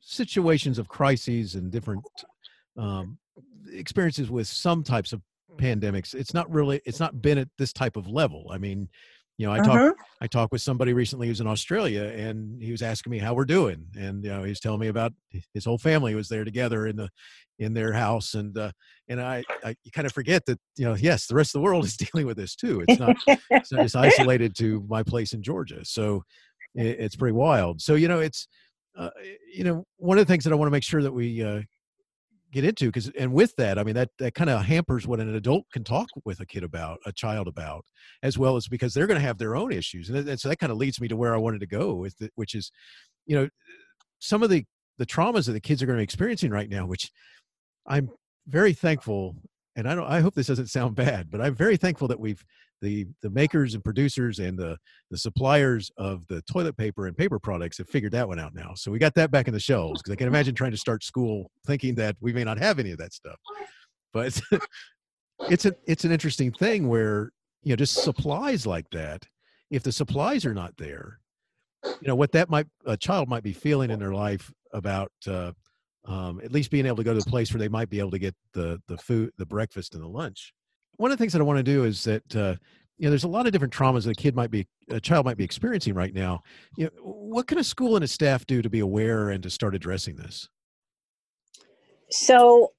situations 0.00 0.78
of 0.78 0.88
crises 0.88 1.56
and 1.56 1.72
different 1.72 2.04
um, 2.76 3.18
experiences 3.72 4.30
with 4.30 4.46
some 4.46 4.84
types 4.84 5.12
of 5.12 5.20
pandemics 5.56 6.14
it's 6.14 6.34
not 6.34 6.50
really 6.50 6.80
it's 6.84 7.00
not 7.00 7.22
been 7.22 7.38
at 7.38 7.48
this 7.58 7.72
type 7.72 7.96
of 7.96 8.08
level. 8.08 8.48
I 8.52 8.58
mean 8.58 8.88
you 9.38 9.46
know 9.46 9.52
i 9.52 9.58
uh-huh. 9.58 9.88
talked 9.88 10.00
i 10.20 10.26
talked 10.26 10.52
with 10.52 10.62
somebody 10.62 10.92
recently 10.92 11.26
who's 11.26 11.40
in 11.40 11.46
australia 11.46 12.04
and 12.04 12.62
he 12.62 12.70
was 12.70 12.82
asking 12.82 13.10
me 13.10 13.18
how 13.18 13.34
we're 13.34 13.44
doing 13.44 13.84
and 13.98 14.24
you 14.24 14.30
know 14.30 14.42
he's 14.42 14.60
telling 14.60 14.80
me 14.80 14.88
about 14.88 15.12
his 15.54 15.64
whole 15.64 15.78
family 15.78 16.14
was 16.14 16.28
there 16.28 16.44
together 16.44 16.86
in 16.86 16.96
the 16.96 17.08
in 17.58 17.74
their 17.74 17.92
house 17.92 18.34
and 18.34 18.56
uh 18.58 18.70
and 19.08 19.20
i 19.20 19.42
i 19.64 19.74
you 19.84 19.90
kind 19.90 20.06
of 20.06 20.12
forget 20.12 20.44
that 20.46 20.58
you 20.76 20.84
know 20.84 20.94
yes 20.94 21.26
the 21.26 21.34
rest 21.34 21.54
of 21.54 21.60
the 21.60 21.64
world 21.64 21.84
is 21.84 21.96
dealing 22.12 22.26
with 22.26 22.36
this 22.36 22.54
too 22.54 22.82
it's 22.86 23.00
not 23.00 23.16
it's 23.50 23.72
not 23.72 23.82
just 23.82 23.96
isolated 23.96 24.54
to 24.54 24.84
my 24.88 25.02
place 25.02 25.32
in 25.32 25.42
georgia 25.42 25.84
so 25.84 26.22
it, 26.74 27.00
it's 27.00 27.16
pretty 27.16 27.32
wild 27.32 27.80
so 27.80 27.94
you 27.94 28.08
know 28.08 28.20
it's 28.20 28.48
uh, 28.98 29.10
you 29.52 29.62
know 29.62 29.84
one 29.98 30.18
of 30.18 30.26
the 30.26 30.30
things 30.30 30.44
that 30.44 30.52
i 30.52 30.56
want 30.56 30.66
to 30.66 30.72
make 30.72 30.84
sure 30.84 31.02
that 31.02 31.12
we 31.12 31.42
uh, 31.42 31.60
get 32.56 32.64
into 32.64 32.86
because 32.86 33.10
and 33.18 33.30
with 33.30 33.54
that 33.56 33.78
i 33.78 33.84
mean 33.84 33.94
that 33.94 34.08
that 34.18 34.34
kind 34.34 34.48
of 34.48 34.64
hampers 34.64 35.06
what 35.06 35.20
an 35.20 35.34
adult 35.34 35.64
can 35.72 35.84
talk 35.84 36.08
with 36.24 36.40
a 36.40 36.46
kid 36.46 36.64
about 36.64 36.98
a 37.04 37.12
child 37.12 37.46
about 37.46 37.84
as 38.22 38.38
well 38.38 38.56
as 38.56 38.66
because 38.66 38.94
they're 38.94 39.06
going 39.06 39.20
to 39.20 39.26
have 39.26 39.36
their 39.36 39.54
own 39.54 39.70
issues 39.70 40.08
and, 40.08 40.26
and 40.26 40.40
so 40.40 40.48
that 40.48 40.58
kind 40.58 40.72
of 40.72 40.78
leads 40.78 40.98
me 40.98 41.06
to 41.06 41.16
where 41.16 41.34
i 41.34 41.38
wanted 41.38 41.60
to 41.60 41.66
go 41.66 41.92
with 41.92 42.18
it 42.22 42.32
which 42.34 42.54
is 42.54 42.72
you 43.26 43.36
know 43.36 43.46
some 44.20 44.42
of 44.42 44.48
the 44.48 44.64
the 44.96 45.04
traumas 45.04 45.44
that 45.44 45.52
the 45.52 45.60
kids 45.60 45.82
are 45.82 45.86
going 45.86 45.98
to 45.98 46.00
be 46.00 46.04
experiencing 46.04 46.50
right 46.50 46.70
now 46.70 46.86
which 46.86 47.10
i'm 47.86 48.08
very 48.46 48.72
thankful 48.72 49.36
and 49.76 49.86
i 49.86 49.94
don't 49.94 50.08
i 50.08 50.20
hope 50.20 50.34
this 50.34 50.46
doesn't 50.46 50.68
sound 50.68 50.94
bad 50.96 51.30
but 51.30 51.42
i'm 51.42 51.54
very 51.54 51.76
thankful 51.76 52.08
that 52.08 52.18
we've 52.18 52.42
the 52.80 53.06
the 53.22 53.30
makers 53.30 53.74
and 53.74 53.82
producers 53.82 54.38
and 54.38 54.58
the 54.58 54.76
the 55.10 55.18
suppliers 55.18 55.90
of 55.96 56.26
the 56.28 56.42
toilet 56.42 56.76
paper 56.76 57.06
and 57.06 57.16
paper 57.16 57.38
products 57.38 57.78
have 57.78 57.88
figured 57.88 58.12
that 58.12 58.28
one 58.28 58.38
out 58.38 58.54
now. 58.54 58.72
So 58.74 58.90
we 58.90 58.98
got 58.98 59.14
that 59.14 59.30
back 59.30 59.48
in 59.48 59.54
the 59.54 59.60
shelves 59.60 60.02
because 60.02 60.12
I 60.12 60.16
can 60.16 60.28
imagine 60.28 60.54
trying 60.54 60.72
to 60.72 60.76
start 60.76 61.04
school 61.04 61.50
thinking 61.66 61.94
that 61.96 62.16
we 62.20 62.32
may 62.32 62.44
not 62.44 62.58
have 62.58 62.78
any 62.78 62.90
of 62.90 62.98
that 62.98 63.12
stuff. 63.12 63.38
But 64.12 64.40
it's 65.50 65.64
a 65.64 65.74
it's 65.86 66.04
an 66.04 66.12
interesting 66.12 66.52
thing 66.52 66.88
where 66.88 67.30
you 67.62 67.70
know 67.70 67.76
just 67.76 68.02
supplies 68.02 68.66
like 68.66 68.88
that. 68.90 69.26
If 69.70 69.82
the 69.82 69.92
supplies 69.92 70.46
are 70.46 70.54
not 70.54 70.76
there, 70.76 71.18
you 71.84 72.08
know 72.08 72.14
what 72.14 72.32
that 72.32 72.50
might 72.50 72.66
a 72.84 72.96
child 72.96 73.28
might 73.28 73.42
be 73.42 73.52
feeling 73.52 73.90
in 73.90 73.98
their 73.98 74.14
life 74.14 74.52
about 74.72 75.12
uh, 75.26 75.52
um, 76.06 76.40
at 76.44 76.52
least 76.52 76.70
being 76.70 76.86
able 76.86 76.96
to 76.96 77.04
go 77.04 77.14
to 77.14 77.20
the 77.20 77.30
place 77.30 77.52
where 77.52 77.58
they 77.58 77.68
might 77.68 77.90
be 77.90 77.98
able 77.98 78.10
to 78.12 78.18
get 78.18 78.34
the 78.52 78.80
the 78.88 78.96
food, 78.98 79.32
the 79.38 79.46
breakfast, 79.46 79.94
and 79.94 80.02
the 80.02 80.08
lunch 80.08 80.52
one 80.96 81.10
of 81.10 81.18
the 81.18 81.22
things 81.22 81.32
that 81.32 81.40
I 81.40 81.44
want 81.44 81.58
to 81.58 81.62
do 81.62 81.84
is 81.84 82.04
that 82.04 82.36
uh, 82.36 82.54
you 82.98 83.04
know 83.04 83.10
there's 83.10 83.24
a 83.24 83.28
lot 83.28 83.46
of 83.46 83.52
different 83.52 83.72
traumas 83.72 84.04
that 84.04 84.10
a 84.10 84.14
kid 84.14 84.34
might 84.34 84.50
be 84.50 84.66
a 84.90 85.00
child 85.00 85.24
might 85.24 85.36
be 85.36 85.44
experiencing 85.44 85.94
right 85.94 86.14
now. 86.14 86.42
You 86.76 86.86
know, 86.86 86.90
what 87.02 87.46
can 87.46 87.58
a 87.58 87.64
school 87.64 87.96
and 87.96 88.04
a 88.04 88.08
staff 88.08 88.46
do 88.46 88.62
to 88.62 88.70
be 88.70 88.80
aware 88.80 89.30
and 89.30 89.42
to 89.42 89.50
start 89.50 89.74
addressing 89.74 90.16
this? 90.16 90.48
So 92.10 92.72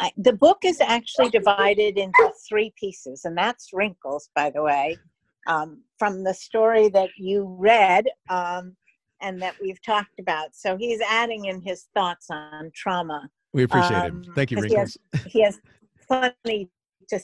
I, 0.00 0.10
the 0.16 0.32
book 0.32 0.58
is 0.64 0.80
actually 0.80 1.30
divided 1.30 1.98
into 1.98 2.30
three 2.48 2.72
pieces, 2.78 3.24
and 3.24 3.36
that's 3.36 3.70
wrinkles, 3.72 4.30
by 4.34 4.50
the 4.50 4.62
way, 4.62 4.98
um, 5.46 5.82
from 5.98 6.24
the 6.24 6.34
story 6.34 6.88
that 6.88 7.10
you 7.16 7.54
read 7.58 8.06
um, 8.28 8.76
and 9.20 9.40
that 9.42 9.54
we've 9.60 9.80
talked 9.82 10.18
about. 10.18 10.54
So 10.54 10.76
he's 10.76 11.00
adding 11.02 11.46
in 11.46 11.60
his 11.60 11.86
thoughts 11.94 12.26
on 12.30 12.70
trauma. 12.74 13.28
We 13.52 13.64
appreciate 13.64 13.96
um, 13.96 14.22
it. 14.26 14.34
Thank 14.34 14.50
you, 14.50 14.60
Wrinkles. 14.60 14.96
He 15.12 15.20
has, 15.20 15.26
he 15.32 15.42
has 15.42 15.60
plenty 16.08 16.70
to 17.10 17.20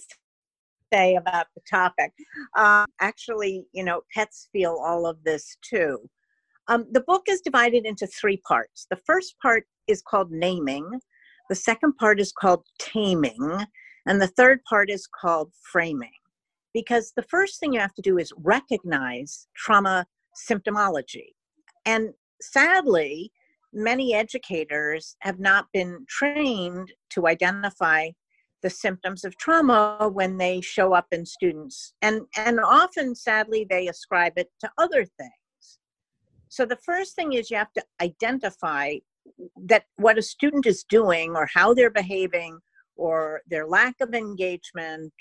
say 0.93 1.17
about 1.17 1.47
the 1.55 1.63
topic. 1.69 2.13
Um, 2.57 2.87
actually, 3.01 3.65
you 3.73 3.85
know, 3.85 4.03
pets 4.15 4.49
feel 4.53 4.81
all 4.85 5.07
of 5.07 5.23
this 5.25 5.57
too. 5.63 5.99
Um, 6.69 6.87
the 6.91 7.01
book 7.01 7.25
is 7.29 7.41
divided 7.41 7.87
into 7.87 8.07
three 8.07 8.39
parts. 8.39 8.87
The 8.91 9.01
first 9.07 9.37
part 9.41 9.65
is 9.87 10.03
called 10.03 10.31
naming, 10.31 11.01
the 11.49 11.55
second 11.55 11.97
part 11.97 12.21
is 12.21 12.33
called 12.33 12.65
taming, 12.79 13.67
and 14.07 14.21
the 14.21 14.27
third 14.27 14.61
part 14.69 14.91
is 14.91 15.07
called 15.07 15.53
framing. 15.73 16.11
Because 16.75 17.13
the 17.17 17.23
first 17.23 17.59
thing 17.59 17.73
you 17.73 17.81
have 17.81 17.95
to 17.95 18.03
do 18.03 18.19
is 18.19 18.33
recognize 18.37 19.47
trauma 19.57 20.07
symptomology. 20.49 21.29
And 21.87 22.11
sadly, 22.43 23.33
many 23.73 24.13
educators 24.13 25.17
have 25.21 25.39
not 25.39 25.67
been 25.73 26.05
trained 26.09 26.93
to 27.11 27.29
identify 27.29 28.11
the 28.67 28.71
symptoms 28.71 29.25
of 29.25 29.39
trauma 29.39 30.11
when 30.13 30.37
they 30.39 30.61
show 30.61 30.93
up 30.93 31.07
in 31.13 31.25
students 31.25 31.93
and 32.03 32.23
and 32.37 32.59
often 32.59 33.15
sadly 33.15 33.65
they 33.71 33.87
ascribe 33.87 34.33
it 34.37 34.49
to 34.59 34.69
other 34.77 35.05
things 35.05 35.79
so 36.49 36.67
the 36.67 36.83
first 36.85 37.15
thing 37.15 37.35
is 37.35 37.49
you 37.49 37.57
have 37.57 37.73
to 37.73 37.85
identify 38.03 38.95
that 39.57 39.85
what 39.99 40.19
a 40.19 40.23
student 40.35 40.67
is 40.67 40.83
doing 40.89 41.37
or 41.37 41.49
how 41.55 41.73
they're 41.73 41.99
behaving 42.03 42.59
or 42.97 43.41
their 43.47 43.69
lack 43.69 43.95
of 44.01 44.15
engagement 44.15 45.13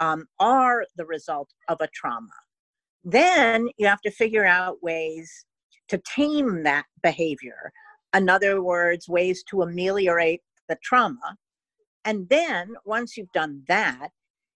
um, 0.00 0.26
are 0.40 0.84
the 0.96 1.06
result 1.06 1.50
of 1.68 1.76
a 1.80 1.88
trauma 1.94 2.40
then 3.04 3.68
you 3.78 3.86
have 3.86 4.00
to 4.00 4.10
figure 4.10 4.44
out 4.44 4.82
ways 4.82 5.46
to 5.86 5.98
tame 6.16 6.64
that 6.64 6.86
behavior. 7.00 7.72
In 8.12 8.28
other 8.28 8.60
words, 8.60 9.08
ways 9.08 9.44
to 9.50 9.62
ameliorate 9.62 10.42
the 10.68 10.76
trauma. 10.82 11.36
And 12.04 12.28
then 12.28 12.74
once 12.84 13.16
you've 13.16 13.32
done 13.32 13.62
that, 13.68 14.08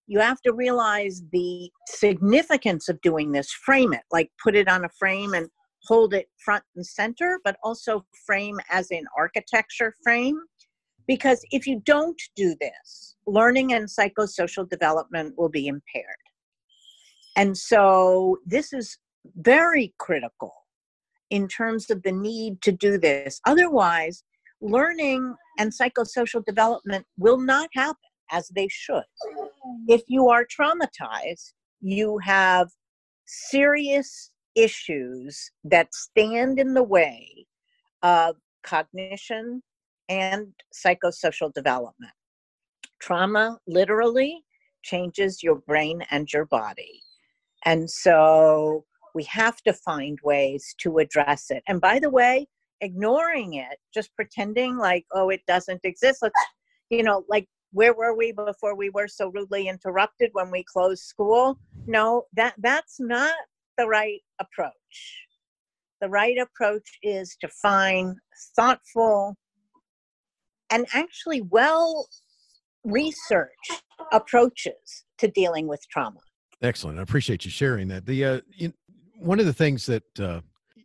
you 0.07 0.19
have 0.21 0.41
to 0.43 0.53
realize 0.53 1.23
the 1.33 1.71
significance 1.89 2.89
of 2.89 3.01
doing 3.01 3.33
this, 3.33 3.53
frame 3.53 3.93
it, 3.93 4.03
like 4.11 4.31
put 4.43 4.55
it 4.55 4.69
on 4.69 4.85
a 4.85 4.89
frame 4.99 5.35
and 5.35 5.49
hold 5.85 6.15
it 6.15 6.29
front 6.45 6.65
and 6.77 6.87
center, 6.87 7.41
but 7.45 7.57
also 7.63 8.05
frame 8.27 8.59
as 8.71 8.91
in 8.91 9.05
architecture 9.17 9.95
frame. 10.03 10.39
Because 11.07 11.45
if 11.51 11.67
you 11.67 11.81
don't 11.85 12.21
do 12.37 12.55
this, 12.61 13.17
learning 13.27 13.73
and 13.73 13.89
psychosocial 13.89 14.69
development 14.69 15.35
will 15.37 15.49
be 15.49 15.67
impaired. 15.67 16.07
And 17.37 17.57
so 17.57 18.39
this 18.47 18.73
is 18.73 18.99
very 19.37 19.95
critical 19.99 20.53
in 21.31 21.49
terms 21.49 21.91
of 21.91 22.03
the 22.03 22.13
need 22.13 22.61
to 22.63 22.73
do 22.73 22.99
this. 22.99 23.41
Otherwise, 23.47 24.23
learning 24.63 25.35
and 25.59 25.73
psychosocial 25.73 26.45
development 26.45 27.05
will 27.19 27.39
not 27.39 27.69
happen 27.75 27.97
as 28.31 28.49
they 28.49 28.69
should. 28.71 29.03
If 29.89 30.03
you 30.09 30.29
are 30.29 30.47
traumatized, 30.47 31.53
you 31.81 32.19
have 32.19 32.69
serious 33.27 34.31
issues 34.55 35.51
that 35.65 35.95
stand 35.95 36.59
in 36.59 36.75
the 36.75 36.83
way 36.83 37.47
of 38.03 38.37
cognition 38.63 39.63
and 40.09 40.53
psychosocial 40.75 41.53
development. 41.53 42.13
Trauma 43.01 43.59
literally 43.67 44.45
changes 44.83 45.43
your 45.43 45.57
brain 45.57 46.05
and 46.11 46.33
your 46.33 46.47
body. 46.47 47.03
And 47.65 47.91
so 47.91 48.85
we 49.15 49.25
have 49.25 49.61
to 49.63 49.73
find 49.73 50.19
ways 50.23 50.75
to 50.79 50.99
address 50.99 51.51
it. 51.51 51.63
And 51.69 51.81
by 51.81 51.99
the 51.99 52.11
way, 52.11 52.47
ignoring 52.83 53.55
it, 53.55 53.79
just 53.95 54.15
pretending 54.15 54.77
like, 54.77 55.07
oh, 55.13 55.31
it 55.31 55.41
doesn't 55.47 55.81
exist. 55.85 56.19
Let's, 56.21 56.35
you 56.91 57.03
know, 57.03 57.25
like 57.29 57.49
where 57.73 57.95
were 57.95 58.15
we 58.15 58.33
before 58.33 58.77
we 58.77 58.91
were 58.91 59.09
so 59.09 59.29
rudely 59.29 59.69
interrupted 59.69 60.31
when 60.35 60.51
we 60.51 60.63
closed 60.65 61.05
school? 61.05 61.59
No, 61.87 62.25
that 62.35 62.55
that's 62.59 63.01
not 63.01 63.35
the 63.79 63.87
right 63.87 64.21
approach. 64.41 65.27
The 66.01 66.11
right 66.11 66.37
approach 66.37 66.99
is 67.03 67.37
to 67.41 67.49
find 67.49 68.17
thoughtful 68.57 69.37
and 70.71 70.87
actually 70.93 71.43
well 71.43 72.09
researched 72.85 73.83
approaches 74.11 75.05
to 75.19 75.29
dealing 75.29 75.69
with 75.69 75.81
trauma. 75.91 76.19
Excellent. 76.61 76.99
I 76.99 77.03
appreciate 77.03 77.45
you 77.45 77.51
sharing 77.51 77.89
that. 77.89 78.05
The 78.05 78.25
uh, 78.25 78.41
one 79.19 79.41
of 79.41 79.47
the 79.47 79.53
things 79.53 79.87
that 79.87 80.21
uh, 80.21 80.41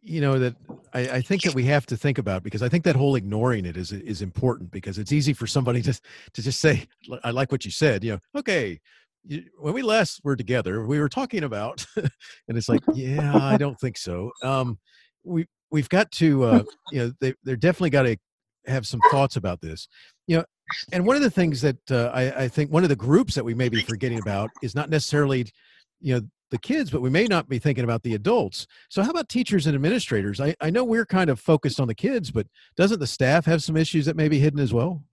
you 0.08 0.22
know 0.22 0.40
that 0.40 0.56
I, 0.94 1.00
I, 1.00 1.22
think 1.22 1.42
that 1.44 1.54
we 1.54 1.66
have 1.66 1.86
to 1.88 1.98
think 1.98 2.18
about 2.18 2.42
because 2.42 2.64
I 2.64 2.70
think 2.70 2.86
that 2.86 2.96
whole 2.96 3.16
ignoring 3.16 3.66
it 3.66 3.76
is 3.76 3.92
is 3.92 4.22
important 4.22 4.72
because 4.72 4.98
it's 4.98 5.12
easy 5.12 5.34
for 5.34 5.48
somebody 5.48 5.82
to 5.84 5.94
to 6.34 6.42
just 6.42 6.62
say 6.62 6.88
I 7.24 7.32
like 7.32 7.52
what 7.52 7.66
you 7.66 7.72
said. 7.72 8.04
You 8.04 8.14
know, 8.14 8.20
okay, 8.40 8.80
you, 9.26 9.44
when 9.60 9.74
we 9.74 9.82
last 9.82 10.22
were 10.24 10.36
together, 10.36 10.86
we 10.86 11.00
were 11.00 11.10
talking 11.10 11.44
about, 11.44 11.86
and 11.98 12.58
it's 12.58 12.70
like, 12.70 12.82
yeah, 12.94 13.36
I 13.36 13.58
don't 13.58 13.80
think 13.80 13.98
so. 13.98 14.32
Um, 14.42 14.80
we 15.24 15.46
we've 15.72 15.90
got 15.90 16.10
to, 16.14 16.44
uh, 16.44 16.64
you 16.92 17.00
know, 17.00 17.12
they 17.20 17.34
they're 17.44 17.58
definitely 17.58 17.90
got 17.90 18.04
to 18.04 18.18
have 18.66 18.88
some 18.88 19.02
thoughts 19.12 19.36
about 19.36 19.62
this. 19.62 19.88
You 20.28 20.38
know, 20.38 20.46
and 20.94 21.06
one 21.06 21.18
of 21.18 21.22
the 21.22 21.32
things 21.32 21.62
that 21.62 21.92
uh, 21.92 22.12
I, 22.14 22.44
I 22.44 22.48
think 22.48 22.72
one 22.72 22.84
of 22.84 22.90
the 22.90 22.96
groups 22.96 23.36
that 23.36 23.44
we 23.44 23.54
may 23.54 23.70
be 23.70 23.82
forgetting 23.82 24.20
about 24.20 24.50
is 24.62 24.74
not 24.74 24.90
necessarily, 24.90 25.52
you 26.00 26.16
know, 26.16 26.22
the 26.50 26.58
kids, 26.58 26.89
but 26.89 27.01
we 27.01 27.10
may 27.10 27.25
not 27.25 27.50
be 27.50 27.60
thinking 27.60 27.84
about 27.84 28.04
the 28.04 28.16
adults. 28.16 28.68
So, 28.89 29.04
how 29.04 29.12
about 29.12 29.30
teachers 29.30 29.68
and 29.68 29.75
administrators? 29.75 30.39
I, 30.39 30.56
I 30.62 30.70
know 30.70 30.84
we're 30.84 31.06
kind 31.06 31.30
of 31.30 31.39
focused 31.39 31.80
on 31.80 31.88
the 31.88 31.96
kids, 31.96 32.32
but 32.32 32.48
doesn't 32.75 33.00
the 33.00 33.08
staff 33.08 33.46
have 33.46 33.63
some 33.63 33.77
issues 33.77 34.06
that 34.06 34.16
may 34.16 34.30
be 34.30 34.39
hidden 34.39 34.60
as 34.60 34.74
well? 34.74 35.04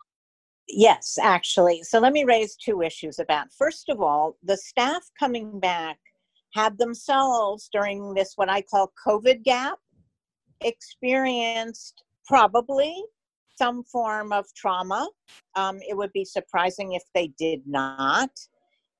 Yes, 0.68 1.18
actually. 1.20 1.82
So 1.82 2.00
let 2.00 2.12
me 2.12 2.24
raise 2.24 2.56
two 2.56 2.82
issues 2.82 3.18
about. 3.18 3.52
First 3.52 3.88
of 3.88 4.00
all, 4.00 4.36
the 4.42 4.56
staff 4.56 5.02
coming 5.18 5.60
back 5.60 5.98
had 6.54 6.78
themselves 6.78 7.68
during 7.72 8.14
this 8.14 8.32
what 8.36 8.48
I 8.48 8.62
call 8.62 8.92
COVID 9.06 9.42
gap 9.42 9.78
experienced 10.60 12.02
probably 12.26 12.94
some 13.56 13.84
form 13.84 14.32
of 14.32 14.46
trauma. 14.54 15.08
Um, 15.54 15.78
it 15.88 15.96
would 15.96 16.12
be 16.12 16.24
surprising 16.24 16.92
if 16.92 17.02
they 17.14 17.28
did 17.38 17.62
not. 17.66 18.30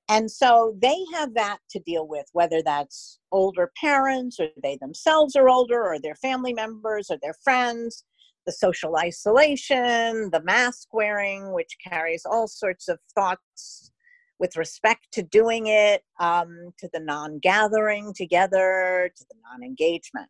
And 0.07 0.29
so 0.29 0.77
they 0.81 0.97
have 1.13 1.33
that 1.33 1.57
to 1.71 1.79
deal 1.79 2.07
with, 2.07 2.25
whether 2.33 2.61
that's 2.61 3.19
older 3.31 3.71
parents 3.79 4.39
or 4.39 4.47
they 4.61 4.77
themselves 4.77 5.35
are 5.35 5.49
older 5.49 5.83
or 5.83 5.99
their 5.99 6.15
family 6.15 6.53
members 6.53 7.09
or 7.09 7.17
their 7.21 7.35
friends 7.43 8.03
the 8.45 8.51
social 8.51 8.95
isolation, 8.97 10.29
the 10.31 10.41
mask 10.43 10.93
wearing, 10.93 11.51
which 11.51 11.77
carries 11.85 12.25
all 12.25 12.47
sorts 12.47 12.87
of 12.87 12.99
thoughts 13.13 13.91
with 14.37 14.55
respect 14.55 15.07
to 15.13 15.23
doing 15.23 15.67
it, 15.67 16.03
um, 16.19 16.71
to 16.77 16.89
the 16.93 16.99
non 16.99 17.39
gathering 17.39 18.13
together, 18.13 19.11
to 19.15 19.25
the 19.29 19.35
non 19.49 19.63
engagement. 19.63 20.29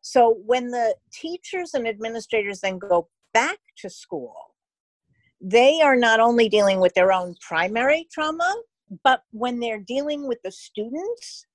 So 0.00 0.38
when 0.46 0.70
the 0.70 0.94
teachers 1.12 1.74
and 1.74 1.88
administrators 1.88 2.60
then 2.60 2.78
go 2.78 3.08
back 3.34 3.58
to 3.78 3.90
school, 3.90 4.34
they 5.40 5.80
are 5.82 5.96
not 5.96 6.20
only 6.20 6.48
dealing 6.48 6.80
with 6.80 6.94
their 6.94 7.12
own 7.12 7.34
primary 7.46 8.06
trauma, 8.12 8.54
but 9.02 9.22
when 9.30 9.60
they're 9.60 9.80
dealing 9.80 10.26
with 10.26 10.38
the 10.42 10.52
students, 10.52 11.46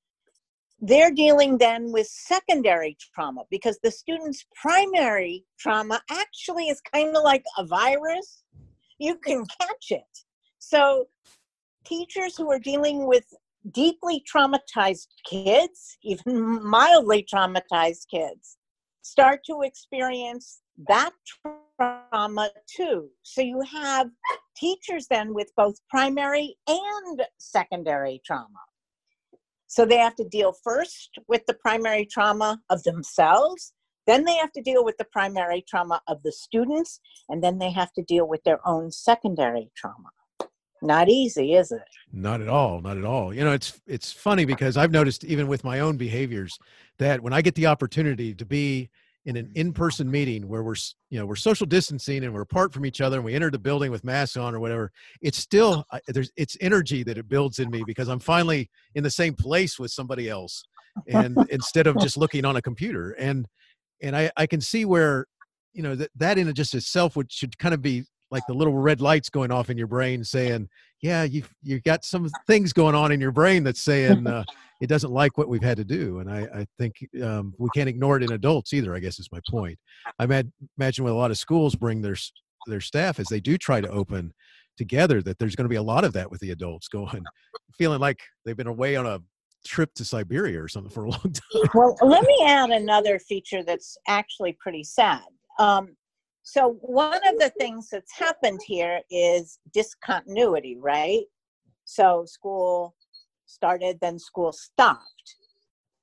they're 0.86 1.12
dealing 1.12 1.58
then 1.58 1.92
with 1.92 2.08
secondary 2.08 2.98
trauma 3.16 3.44
because 3.50 3.80
the 3.84 3.92
student's 3.92 4.46
primary 4.62 5.46
trauma 5.58 6.02
actually 6.12 6.68
is 6.68 6.82
kind 6.94 7.16
of 7.16 7.24
like 7.24 7.44
a 7.58 7.66
virus. 7.66 8.44
You 9.00 9.16
can 9.18 9.46
catch 9.62 9.92
it. 9.92 10.20
So, 10.60 11.08
teachers 11.86 12.38
who 12.38 12.52
are 12.52 12.60
dealing 12.60 13.08
with 13.08 13.26
deeply 13.72 14.24
traumatized 14.34 15.08
kids, 15.26 15.98
even 16.04 16.62
mildly 16.64 17.26
traumatized 17.34 18.08
kids, 18.12 18.58
start 19.02 19.40
to 19.46 19.62
experience 19.62 20.62
that 20.90 21.12
trauma 21.80 22.50
too. 22.68 23.10
So, 23.24 23.42
you 23.42 23.62
have 23.72 24.10
teachers 24.56 25.08
then 25.10 25.34
with 25.34 25.52
both 25.56 25.76
primary 25.90 26.56
and 26.68 27.24
secondary 27.38 28.22
trauma. 28.26 28.60
So 29.68 29.86
they 29.86 29.98
have 29.98 30.16
to 30.16 30.24
deal 30.24 30.54
first 30.64 31.10
with 31.28 31.46
the 31.48 31.56
primary 31.56 32.06
trauma 32.06 32.60
of 32.70 32.84
themselves, 32.84 33.74
then 34.06 34.26
they 34.26 34.36
have 34.36 34.52
to 34.54 34.62
deal 34.62 34.84
with 34.84 34.98
the 34.98 35.06
primary 35.06 35.64
trauma 35.68 36.02
of 36.08 36.22
the 36.24 36.32
students, 36.32 37.00
and 37.30 37.44
then 37.44 37.58
they 37.58 37.72
have 37.72 37.92
to 37.94 38.04
deal 38.04 38.28
with 38.28 38.44
their 38.44 38.66
own 38.68 38.92
secondary 38.92 39.72
trauma. 39.76 40.10
Not 40.82 41.08
easy, 41.08 41.54
is 41.54 41.72
it? 41.72 41.82
Not 42.12 42.42
at 42.42 42.50
all. 42.50 42.82
Not 42.82 42.98
at 42.98 43.06
all. 43.06 43.34
You 43.34 43.46
know, 43.46 43.54
it's 43.54 43.82
it's 43.88 44.12
funny 44.12 44.44
because 44.44 44.76
I've 44.76 44.92
noticed 44.92 45.24
even 45.24 45.48
with 45.48 45.64
my 45.64 45.80
own 45.80 45.96
behaviors 45.96 46.60
that 46.98 47.22
when 47.22 47.32
I 47.32 47.42
get 47.42 47.56
the 47.56 47.68
opportunity 47.68 48.34
to 48.36 48.46
be 48.46 48.90
in 49.26 49.38
an 49.38 49.46
mm. 49.46 49.56
in-person 49.56 50.10
meeting 50.10 50.48
where 50.48 50.64
we're 50.64 50.76
you 51.10 51.20
know 51.20 51.26
we're 51.26 51.36
social 51.36 51.66
distancing 51.66 52.24
and 52.24 52.34
we're 52.34 52.42
apart 52.42 52.74
from 52.74 52.86
each 52.86 53.02
other 53.02 53.18
and 53.18 53.26
we 53.26 53.34
enter 53.34 53.50
the 53.50 53.60
building 53.60 53.92
with 53.92 54.04
masks 54.04 54.36
on 54.36 54.54
or 54.54 54.60
whatever 54.60 54.92
it's 55.22 55.38
still 55.38 55.86
there's 56.08 56.32
it's 56.36 56.58
energy 56.60 57.04
that 57.04 57.18
it 57.18 57.30
builds 57.30 57.60
in 57.60 57.70
me 57.70 57.84
because 57.86 58.10
i'm 58.10 58.20
finally 58.20 58.70
in 58.96 59.04
the 59.04 59.10
same 59.10 59.34
place 59.34 59.80
with 59.80 59.92
somebody 59.92 60.30
else 60.30 60.66
and 61.08 61.38
instead 61.50 61.88
of 61.88 61.98
just 61.98 62.18
looking 62.18 62.46
on 62.46 62.56
a 62.56 62.62
computer. 62.62 63.12
And 63.12 63.48
and 64.02 64.16
i 64.16 64.32
i 64.38 64.46
can 64.46 64.62
see 64.62 64.86
where 64.86 65.26
you 65.74 65.82
know 65.82 65.96
that 65.96 66.10
that 66.16 66.38
in 66.38 66.54
just 66.54 66.76
itself 66.76 67.16
would 67.16 67.32
should 67.32 67.58
kind 67.58 67.74
of 67.74 67.82
be 67.82 68.04
like 68.34 68.44
the 68.48 68.54
little 68.54 68.74
red 68.74 69.00
lights 69.00 69.30
going 69.30 69.52
off 69.52 69.70
in 69.70 69.78
your 69.78 69.88
brain 69.88 70.24
saying 70.24 70.68
yeah 71.02 71.24
you've, 71.24 71.54
you've 71.62 71.84
got 71.84 72.04
some 72.04 72.28
things 72.48 72.74
going 72.74 72.96
on 72.96 73.12
in 73.12 73.22
your 73.22 73.32
brain 73.32 73.64
that's 73.64 73.82
saying 73.82 74.26
uh, 74.26 74.44
it 74.82 74.88
doesn't 74.88 75.12
like 75.12 75.38
what 75.38 75.48
we've 75.48 75.64
had 75.64 75.78
to 75.78 75.86
do. 75.86 76.20
And 76.20 76.30
i, 76.30 76.42
I 76.54 76.66
think 76.78 76.96
um, 77.24 77.54
we 77.60 77.70
can't 77.76 77.88
ignore 77.88 78.18
it 78.18 78.24
in 78.24 78.32
adults 78.34 78.74
either 78.74 78.96
i 78.96 79.00
guess 79.00 79.20
is 79.20 79.30
my 79.32 79.40
point. 79.50 79.78
I 80.20 80.24
imagine 80.24 81.04
when 81.04 81.14
a 81.14 81.18
lot 81.18 81.32
of 81.32 81.38
schools 81.38 81.76
bring 81.76 82.02
their 82.02 82.18
their 82.66 82.82
staff 82.82 83.20
as 83.20 83.28
they 83.28 83.40
do 83.40 83.58
try 83.58 83.80
to 83.80 83.90
open 83.90 84.34
together 84.78 85.22
that 85.22 85.38
there's 85.38 85.56
going 85.56 85.66
to 85.66 85.70
be 85.70 85.76
a 85.76 85.84
lot 85.84 86.04
of 86.04 86.14
that 86.14 86.32
with 86.32 86.40
the 86.42 86.52
adults 86.52 86.88
going 86.88 87.24
feeling 87.78 88.00
like 88.00 88.20
they've 88.44 88.58
been 88.58 88.68
away 88.68 88.96
on 88.96 89.06
a 89.06 89.20
trip 89.66 89.94
to 89.94 90.04
siberia 90.04 90.62
or 90.62 90.68
something 90.68 90.92
for 90.92 91.04
a 91.04 91.10
long 91.10 91.22
time. 91.22 91.70
Well 91.74 91.96
let 92.02 92.24
me 92.24 92.38
add 92.46 92.72
another 92.72 93.20
feature 93.20 93.64
that's 93.64 93.98
actually 94.08 94.58
pretty 94.60 94.84
sad. 94.84 95.22
Um, 95.60 95.96
so 96.44 96.78
one 96.82 97.26
of 97.28 97.40
the 97.40 97.52
things 97.58 97.90
that's 97.90 98.12
happened 98.18 98.60
here 98.66 99.02
is 99.10 99.60
discontinuity 99.74 100.78
right 100.78 101.24
so 101.86 102.26
school 102.26 102.96
started, 103.46 104.00
then 104.02 104.20
school 104.20 104.52
stopped. 104.52 105.36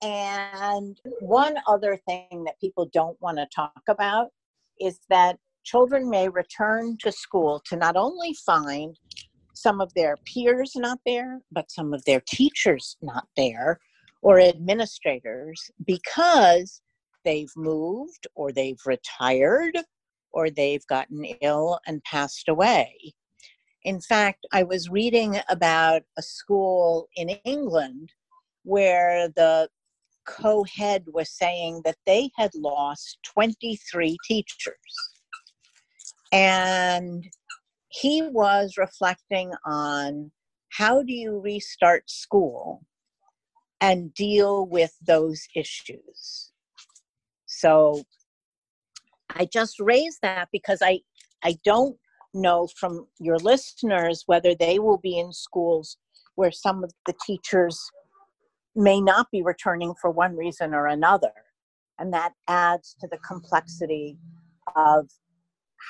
And 0.02 0.98
one 1.20 1.56
other 1.66 1.98
thing 2.06 2.44
that 2.44 2.60
people 2.60 2.88
don't 2.92 3.20
want 3.20 3.38
to 3.38 3.46
talk 3.54 3.82
about 3.88 4.28
is 4.80 5.00
that 5.10 5.38
children 5.64 6.08
may 6.08 6.28
return 6.28 6.96
to 7.00 7.12
school 7.12 7.60
to 7.66 7.76
not 7.76 7.96
only 7.96 8.34
find 8.46 8.96
some 9.54 9.80
of 9.80 9.92
their 9.94 10.16
peers 10.24 10.72
not 10.74 10.98
there, 11.04 11.40
but 11.52 11.70
some 11.70 11.92
of 11.92 12.02
their 12.04 12.22
teachers 12.26 12.96
not 13.02 13.26
there 13.36 13.78
or 14.22 14.40
administrators 14.40 15.70
because 15.86 16.80
they've 17.24 17.52
moved 17.56 18.26
or 18.34 18.52
they've 18.52 18.80
retired 18.86 19.76
or 20.32 20.50
they've 20.50 20.86
gotten 20.86 21.24
ill 21.40 21.80
and 21.86 22.02
passed 22.04 22.48
away. 22.48 23.14
In 23.84 24.00
fact, 24.00 24.46
I 24.52 24.62
was 24.62 24.90
reading 24.90 25.40
about 25.48 26.02
a 26.18 26.22
school 26.22 27.08
in 27.16 27.30
England 27.44 28.12
where 28.64 29.28
the 29.28 29.68
co 30.26 30.64
head 30.64 31.04
was 31.06 31.30
saying 31.30 31.82
that 31.84 31.96
they 32.06 32.30
had 32.36 32.54
lost 32.54 33.18
23 33.34 34.16
teachers. 34.26 34.74
And 36.32 37.26
he 37.88 38.22
was 38.22 38.74
reflecting 38.76 39.52
on 39.64 40.30
how 40.68 41.02
do 41.02 41.12
you 41.12 41.40
restart 41.40 42.08
school 42.08 42.84
and 43.80 44.14
deal 44.14 44.66
with 44.66 44.94
those 45.02 45.48
issues. 45.56 46.52
So 47.46 48.04
I 49.34 49.46
just 49.52 49.80
raise 49.80 50.18
that 50.22 50.48
because 50.52 50.80
I 50.82 51.00
I 51.42 51.56
don't 51.64 51.96
know 52.34 52.68
from 52.78 53.06
your 53.18 53.38
listeners 53.38 54.22
whether 54.26 54.54
they 54.54 54.78
will 54.78 54.98
be 54.98 55.18
in 55.18 55.32
schools 55.32 55.96
where 56.34 56.52
some 56.52 56.84
of 56.84 56.92
the 57.06 57.14
teachers 57.26 57.78
may 58.76 59.00
not 59.00 59.26
be 59.32 59.42
returning 59.42 59.94
for 60.00 60.10
one 60.10 60.36
reason 60.36 60.74
or 60.74 60.86
another. 60.86 61.32
And 61.98 62.12
that 62.14 62.32
adds 62.48 62.96
to 63.00 63.08
the 63.08 63.18
complexity 63.18 64.16
of 64.76 65.10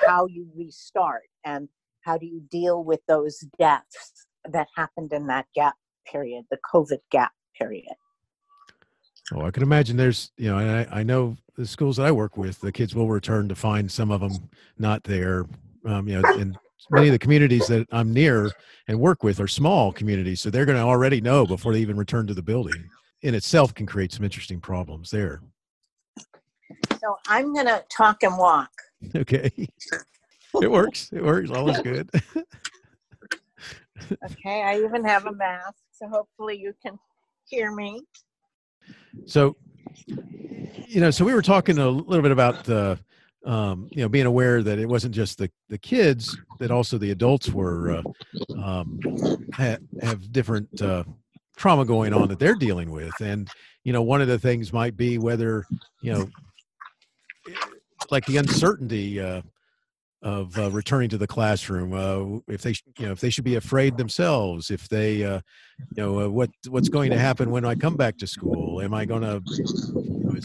how 0.06 0.26
you 0.26 0.48
restart 0.56 1.22
and 1.44 1.68
how 2.02 2.16
do 2.16 2.26
you 2.26 2.42
deal 2.50 2.82
with 2.82 3.00
those 3.06 3.44
deaths 3.58 4.26
that 4.50 4.68
happened 4.76 5.12
in 5.12 5.26
that 5.26 5.46
gap 5.54 5.74
period, 6.10 6.46
the 6.50 6.58
COVID 6.72 6.98
gap 7.10 7.32
period. 7.58 7.94
Oh, 9.32 9.46
I 9.46 9.50
can 9.50 9.62
imagine 9.62 9.96
there's, 9.96 10.32
you 10.36 10.50
know, 10.50 10.58
I, 10.58 11.00
I 11.00 11.02
know 11.02 11.36
the 11.56 11.66
schools 11.66 11.96
that 11.98 12.06
I 12.06 12.12
work 12.12 12.36
with, 12.36 12.60
the 12.60 12.72
kids 12.72 12.94
will 12.94 13.08
return 13.08 13.48
to 13.48 13.54
find 13.54 13.90
some 13.90 14.10
of 14.10 14.20
them 14.20 14.32
not 14.78 15.04
there. 15.04 15.46
Um, 15.84 16.08
you 16.08 16.20
know, 16.20 16.32
and 16.34 16.58
many 16.90 17.08
of 17.08 17.12
the 17.12 17.18
communities 17.18 17.66
that 17.68 17.86
I'm 17.92 18.12
near 18.12 18.50
and 18.88 18.98
work 18.98 19.22
with 19.22 19.40
are 19.40 19.48
small 19.48 19.92
communities, 19.92 20.40
so 20.40 20.50
they're 20.50 20.66
going 20.66 20.78
to 20.78 20.84
already 20.84 21.20
know 21.20 21.46
before 21.46 21.72
they 21.72 21.80
even 21.80 21.96
return 21.96 22.26
to 22.26 22.34
the 22.34 22.42
building. 22.42 22.90
In 23.22 23.34
itself, 23.34 23.74
can 23.74 23.86
create 23.86 24.12
some 24.12 24.24
interesting 24.24 24.60
problems 24.60 25.10
there. 25.10 25.42
So 27.00 27.16
I'm 27.28 27.52
going 27.52 27.66
to 27.66 27.84
talk 27.90 28.22
and 28.22 28.36
walk. 28.36 28.70
Okay, 29.16 29.50
it 30.60 30.70
works. 30.70 31.08
It 31.10 31.24
works. 31.24 31.50
Always 31.50 31.80
good. 31.80 32.10
okay, 34.30 34.62
I 34.62 34.78
even 34.78 35.02
have 35.04 35.24
a 35.24 35.32
mask, 35.32 35.78
so 35.90 36.06
hopefully 36.06 36.58
you 36.58 36.74
can 36.82 36.98
hear 37.46 37.72
me. 37.72 38.02
So, 39.26 39.56
you 40.06 41.00
know, 41.00 41.10
so 41.10 41.24
we 41.24 41.34
were 41.34 41.42
talking 41.42 41.78
a 41.78 41.88
little 41.88 42.22
bit 42.22 42.32
about 42.32 42.64
the, 42.64 42.98
um, 43.44 43.88
you 43.92 44.02
know, 44.02 44.08
being 44.08 44.26
aware 44.26 44.62
that 44.62 44.78
it 44.78 44.86
wasn't 44.86 45.14
just 45.14 45.38
the 45.38 45.50
the 45.68 45.78
kids, 45.78 46.36
that 46.58 46.70
also 46.70 46.98
the 46.98 47.10
adults 47.10 47.48
were 47.48 47.90
uh, 47.90 48.02
um, 48.62 49.00
ha- 49.54 49.78
have 50.02 50.32
different 50.32 50.82
uh, 50.82 51.04
trauma 51.56 51.84
going 51.84 52.12
on 52.12 52.28
that 52.28 52.38
they're 52.38 52.54
dealing 52.54 52.90
with, 52.90 53.18
and 53.20 53.48
you 53.84 53.92
know, 53.92 54.02
one 54.02 54.20
of 54.20 54.28
the 54.28 54.38
things 54.38 54.72
might 54.72 54.96
be 54.96 55.16
whether 55.18 55.64
you 56.02 56.12
know, 56.12 56.28
like 58.10 58.26
the 58.26 58.36
uncertainty. 58.36 59.20
Uh, 59.20 59.42
of 60.22 60.58
uh, 60.58 60.70
returning 60.70 61.08
to 61.08 61.16
the 61.16 61.26
classroom 61.26 61.92
uh, 61.94 62.40
if 62.52 62.60
they 62.62 62.74
you 62.98 63.06
know 63.06 63.12
if 63.12 63.20
they 63.20 63.30
should 63.30 63.44
be 63.44 63.54
afraid 63.54 63.96
themselves 63.96 64.70
if 64.70 64.88
they 64.88 65.24
uh, 65.24 65.40
you 65.96 66.02
know 66.02 66.20
uh, 66.20 66.28
what 66.28 66.50
what's 66.68 66.90
going 66.90 67.10
to 67.10 67.18
happen 67.18 67.50
when 67.50 67.64
i 67.64 67.74
come 67.74 67.96
back 67.96 68.18
to 68.18 68.26
school? 68.26 68.82
Am 68.82 68.92
i 68.92 69.04
going 69.06 69.22
to 69.22 69.42
you 69.46 69.64
know, 70.24 70.40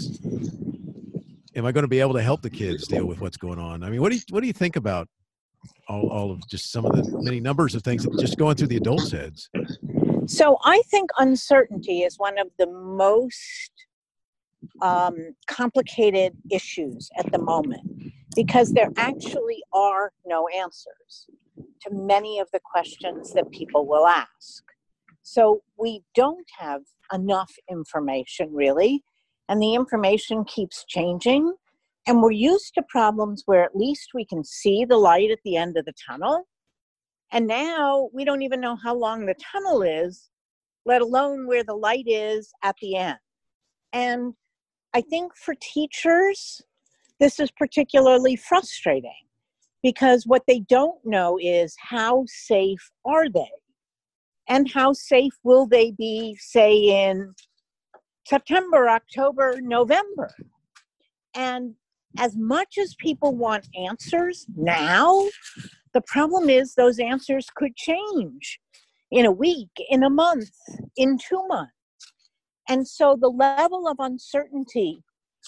am 1.56 1.66
i 1.66 1.72
going 1.72 1.84
to 1.84 1.90
be 1.90 2.00
able 2.00 2.14
to 2.14 2.22
help 2.22 2.42
the 2.42 2.50
kids 2.50 2.88
deal 2.88 3.06
with 3.06 3.20
what's 3.20 3.38
going 3.38 3.60
on? 3.60 3.84
I 3.84 3.90
mean 3.90 4.02
what 4.02 4.12
do 4.12 4.16
you 4.16 4.22
what 4.30 4.42
do 4.42 4.48
you 4.48 4.54
think 4.54 4.78
about 4.78 5.10
all, 5.90 6.08
all 6.08 6.32
of 6.32 6.48
just 6.48 6.72
some 6.72 6.86
of 6.86 6.96
the 6.96 7.22
many 7.22 7.42
numbers 7.42 7.76
of 7.76 7.84
things 7.84 8.08
just 8.20 8.38
going 8.38 8.56
through 8.56 8.68
the 8.68 8.78
adults 8.78 9.12
heads? 9.12 9.50
So 10.28 10.58
i 10.64 10.82
think 10.90 11.10
uncertainty 11.20 12.04
is 12.04 12.18
one 12.18 12.38
of 12.38 12.48
the 12.58 12.68
most 12.68 13.72
um, 14.82 15.36
complicated 15.48 16.36
issues 16.50 17.10
at 17.18 17.32
the 17.32 17.38
moment 17.38 17.95
because 18.36 18.72
there 18.74 18.92
actually 18.98 19.64
are 19.74 20.12
no 20.26 20.48
answers 20.48 21.28
to 21.82 21.90
many 21.92 22.40
of 22.40 22.50
the 22.52 22.60
questions 22.64 23.34
that 23.34 23.50
people 23.52 23.88
will 23.88 24.06
ask. 24.06 24.64
So 25.24 25.64
we 25.78 26.04
don't 26.14 26.46
have 26.60 26.82
enough 27.14 27.52
information 27.70 28.54
really, 28.54 29.04
and 29.50 29.62
the 29.62 29.74
information 29.74 30.44
keeps 30.46 30.86
changing. 30.88 31.54
And 32.08 32.22
we're 32.22 32.32
used 32.32 32.76
to 32.76 32.84
problems 32.88 33.44
where 33.48 33.64
at 33.64 33.76
least 33.76 34.10
we 34.14 34.26
can 34.26 34.44
see 34.44 34.86
the 34.86 34.98
light 34.98 35.32
at 35.32 35.40
the 35.44 35.58
end 35.58 35.76
of 35.78 35.86
the 35.86 35.94
tunnel. 36.08 36.44
And 37.32 37.48
now 37.48 38.10
we 38.14 38.24
don't 38.24 38.44
even 38.44 38.62
know 38.62 38.76
how 38.76 38.94
long 38.94 39.26
the 39.26 39.34
tunnel 39.52 39.82
is, 39.82 40.30
let 40.86 41.02
alone 41.02 41.48
where 41.48 41.64
the 41.64 41.74
light 41.74 42.06
is 42.06 42.52
at 42.62 42.76
the 42.80 42.96
end. 42.96 43.18
And 43.92 44.36
I 44.94 45.02
think 45.02 45.36
for 45.36 45.56
teachers, 45.60 46.62
this 47.20 47.40
is 47.40 47.52
particularly 47.52 48.36
frustrating 48.36 49.12
because 49.82 50.26
what 50.26 50.44
they 50.48 50.60
don't 50.62 50.98
know 51.06 51.38
is 51.42 51.76
how 51.80 52.26
safe 52.28 52.92
are 53.06 53.30
they? 53.30 53.52
And 54.48 54.72
how 54.72 54.94
safe 54.94 55.34
will 55.44 55.66
they 55.68 55.92
be, 55.92 56.38
say, 56.40 56.76
in 56.76 57.34
September, 58.28 58.90
October, 58.90 59.60
November? 59.62 60.32
And 61.36 61.76
as 62.18 62.36
much 62.36 62.78
as 62.80 62.96
people 62.96 63.36
want 63.36 63.68
answers 63.76 64.46
now, 64.56 65.28
the 65.94 66.02
problem 66.02 66.50
is 66.50 66.74
those 66.74 67.00
answers 67.00 67.48
could 67.56 67.76
change 67.76 68.60
in 69.12 69.26
a 69.26 69.32
week, 69.32 69.70
in 69.90 70.04
a 70.04 70.10
month, 70.10 70.52
in 70.98 71.18
two 71.18 71.46
months. 71.48 71.72
And 72.68 72.88
so 72.88 73.18
the 73.20 73.30
level 73.30 73.88
of 73.88 73.98
uncertainty 74.00 75.04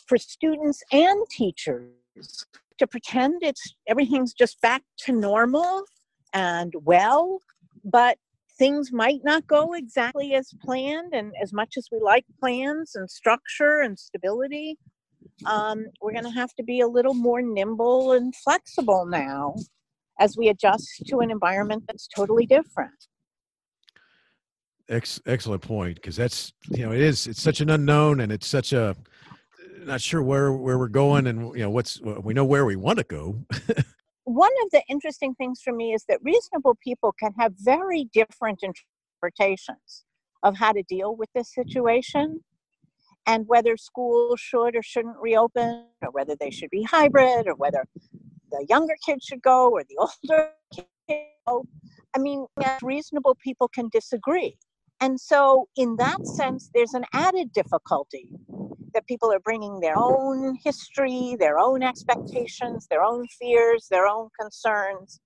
for 0.07 0.17
students 0.17 0.81
and 0.91 1.25
teachers 1.29 2.45
to 2.77 2.87
pretend 2.87 3.41
it's 3.41 3.75
everything's 3.87 4.33
just 4.33 4.59
back 4.61 4.83
to 4.99 5.11
normal 5.11 5.83
and 6.33 6.73
well, 6.83 7.39
but 7.83 8.17
things 8.57 8.91
might 8.91 9.23
not 9.23 9.47
go 9.47 9.73
exactly 9.73 10.33
as 10.33 10.51
planned. 10.61 11.13
And 11.13 11.33
as 11.41 11.53
much 11.53 11.75
as 11.77 11.87
we 11.91 11.99
like 11.99 12.25
plans 12.39 12.95
and 12.95 13.09
structure 13.09 13.79
and 13.79 13.97
stability, 13.97 14.77
um, 15.45 15.85
we're 16.01 16.13
going 16.13 16.23
to 16.23 16.31
have 16.31 16.53
to 16.55 16.63
be 16.63 16.81
a 16.81 16.87
little 16.87 17.13
more 17.13 17.41
nimble 17.41 18.13
and 18.13 18.35
flexible 18.35 19.05
now 19.05 19.55
as 20.19 20.35
we 20.35 20.49
adjust 20.49 21.03
to 21.07 21.19
an 21.19 21.29
environment 21.29 21.83
that's 21.87 22.07
totally 22.07 22.45
different. 22.45 23.07
Ex- 24.89 25.21
excellent 25.25 25.61
point 25.61 25.95
because 25.95 26.15
that's 26.15 26.53
you 26.69 26.85
know 26.85 26.93
it 26.93 27.01
is 27.01 27.27
it's 27.27 27.41
such 27.41 27.59
an 27.59 27.69
unknown 27.69 28.21
and 28.21 28.31
it's 28.31 28.47
such 28.47 28.71
a 28.71 28.95
not 29.87 30.01
sure 30.01 30.21
where 30.21 30.51
where 30.51 30.77
we're 30.77 30.87
going 30.87 31.27
and 31.27 31.55
you 31.55 31.63
know 31.63 31.69
what's 31.69 31.99
we 32.01 32.33
know 32.33 32.45
where 32.45 32.65
we 32.65 32.75
want 32.75 32.97
to 32.97 33.03
go 33.05 33.39
one 34.25 34.51
of 34.63 34.71
the 34.71 34.83
interesting 34.89 35.33
things 35.35 35.61
for 35.61 35.71
me 35.71 35.93
is 35.93 36.03
that 36.09 36.19
reasonable 36.21 36.77
people 36.83 37.13
can 37.17 37.33
have 37.39 37.53
very 37.57 38.09
different 38.13 38.61
interpretations 38.61 40.03
of 40.43 40.55
how 40.55 40.71
to 40.73 40.83
deal 40.83 41.15
with 41.15 41.29
this 41.33 41.53
situation 41.53 42.41
and 43.25 43.47
whether 43.47 43.77
schools 43.77 44.39
should 44.39 44.75
or 44.75 44.81
shouldn't 44.81 45.17
reopen 45.17 45.85
or 46.01 46.11
whether 46.11 46.35
they 46.35 46.49
should 46.49 46.69
be 46.69 46.83
hybrid 46.83 47.47
or 47.47 47.55
whether 47.55 47.85
the 48.51 48.65
younger 48.69 48.95
kids 49.05 49.25
should 49.25 49.41
go 49.41 49.69
or 49.69 49.83
the 49.83 49.97
older 50.29 50.51
kids 50.73 50.87
go. 51.47 51.65
I 52.15 52.19
mean, 52.19 52.45
reasonable 52.81 53.35
people 53.35 53.67
can 53.67 53.89
disagree. 53.91 54.57
And 54.99 55.19
so, 55.19 55.67
in 55.75 55.95
that 55.97 56.25
sense, 56.25 56.69
there's 56.73 56.93
an 56.93 57.05
added 57.13 57.53
difficulty 57.53 58.29
that 58.93 59.05
people 59.05 59.31
are 59.31 59.39
bringing 59.39 59.79
their 59.79 59.97
own 59.97 60.57
history, 60.63 61.35
their 61.39 61.59
own 61.59 61.83
expectations, 61.83 62.87
their 62.89 63.03
own 63.03 63.27
fears, 63.39 63.87
their 63.91 64.07
own 64.07 64.29
concerns, 64.39 65.19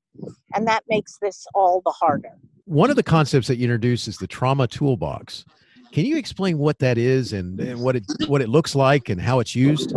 and 0.53 0.67
that 0.67 0.83
makes 0.89 1.17
this 1.21 1.45
all 1.53 1.81
the 1.85 1.91
harder. 1.91 2.33
One 2.65 2.89
of 2.89 2.95
the 2.95 3.03
concepts 3.03 3.47
that 3.47 3.57
you 3.57 3.63
introduce 3.63 4.07
is 4.07 4.17
the 4.17 4.27
trauma 4.27 4.67
toolbox. 4.67 5.45
Can 5.91 6.05
you 6.05 6.17
explain 6.17 6.57
what 6.57 6.79
that 6.79 6.97
is 6.97 7.33
and, 7.33 7.59
and 7.59 7.81
what 7.81 7.95
it 7.95 8.05
what 8.27 8.41
it 8.41 8.49
looks 8.49 8.75
like 8.75 9.09
and 9.09 9.19
how 9.19 9.39
it's 9.39 9.55
used? 9.55 9.93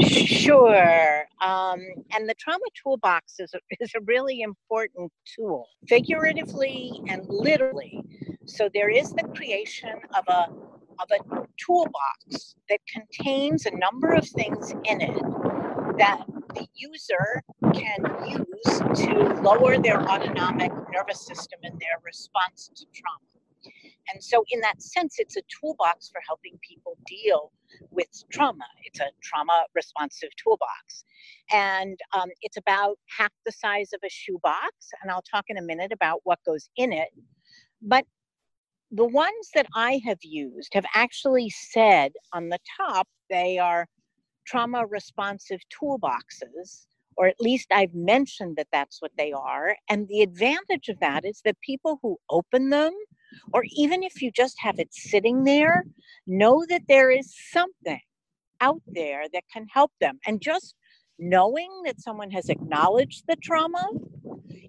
Sure. 0.00 1.24
Um, 1.40 1.80
and 2.14 2.28
the 2.28 2.34
trauma 2.38 2.64
toolbox 2.82 3.34
is 3.38 3.52
a, 3.54 3.58
is 3.80 3.92
a 3.96 4.00
really 4.06 4.40
important 4.40 5.12
tool, 5.36 5.66
figuratively 5.88 6.92
and 7.08 7.24
literally. 7.28 8.02
So 8.48 8.70
there 8.72 8.88
is 8.88 9.10
the 9.12 9.24
creation 9.36 9.92
of 10.16 10.24
a 10.28 10.48
of 11.00 11.08
a 11.12 11.46
toolbox 11.58 12.56
that 12.68 12.80
contains 12.92 13.66
a 13.66 13.70
number 13.76 14.12
of 14.14 14.26
things 14.26 14.72
in 14.84 15.00
it 15.00 15.22
that 15.98 16.24
the 16.54 16.66
user 16.74 17.42
can 17.72 18.00
use 18.26 18.78
to 19.04 19.40
lower 19.42 19.78
their 19.78 20.00
autonomic 20.08 20.72
nervous 20.92 21.24
system 21.24 21.60
in 21.62 21.72
their 21.72 22.00
response 22.04 22.70
to 22.74 22.84
trauma. 22.94 23.74
And 24.12 24.24
so, 24.24 24.42
in 24.50 24.60
that 24.60 24.80
sense, 24.80 25.16
it's 25.18 25.36
a 25.36 25.42
toolbox 25.60 26.08
for 26.08 26.20
helping 26.26 26.58
people 26.66 26.96
deal 27.06 27.52
with 27.90 28.08
trauma. 28.32 28.64
It's 28.84 28.98
a 28.98 29.10
trauma 29.22 29.66
responsive 29.74 30.30
toolbox. 30.42 31.04
And 31.52 31.98
um, 32.14 32.30
it's 32.40 32.56
about 32.56 32.96
half 33.16 33.30
the 33.44 33.52
size 33.52 33.92
of 33.92 34.00
a 34.04 34.08
shoebox. 34.08 34.72
And 35.02 35.10
I'll 35.10 35.22
talk 35.22 35.44
in 35.48 35.58
a 35.58 35.62
minute 35.62 35.92
about 35.92 36.20
what 36.24 36.38
goes 36.46 36.70
in 36.76 36.92
it. 36.94 37.08
But 37.82 38.06
the 38.90 39.04
ones 39.04 39.50
that 39.54 39.66
I 39.74 40.00
have 40.04 40.18
used 40.22 40.72
have 40.74 40.86
actually 40.94 41.50
said 41.50 42.12
on 42.32 42.48
the 42.48 42.58
top 42.78 43.06
they 43.28 43.58
are 43.58 43.86
trauma 44.46 44.86
responsive 44.86 45.60
toolboxes, 45.70 46.86
or 47.16 47.26
at 47.26 47.40
least 47.40 47.68
I've 47.70 47.94
mentioned 47.94 48.56
that 48.56 48.68
that's 48.72 49.02
what 49.02 49.12
they 49.18 49.32
are. 49.32 49.76
And 49.90 50.08
the 50.08 50.22
advantage 50.22 50.88
of 50.88 50.98
that 51.00 51.24
is 51.24 51.42
that 51.44 51.60
people 51.60 51.98
who 52.02 52.16
open 52.30 52.70
them, 52.70 52.92
or 53.52 53.64
even 53.76 54.02
if 54.02 54.22
you 54.22 54.30
just 54.30 54.56
have 54.60 54.78
it 54.78 54.88
sitting 54.92 55.44
there, 55.44 55.84
know 56.26 56.64
that 56.68 56.82
there 56.88 57.10
is 57.10 57.34
something 57.50 58.00
out 58.60 58.80
there 58.86 59.24
that 59.32 59.44
can 59.52 59.66
help 59.70 59.92
them. 60.00 60.18
And 60.26 60.40
just 60.40 60.74
knowing 61.18 61.68
that 61.84 62.00
someone 62.00 62.30
has 62.30 62.48
acknowledged 62.48 63.24
the 63.28 63.36
trauma 63.36 63.90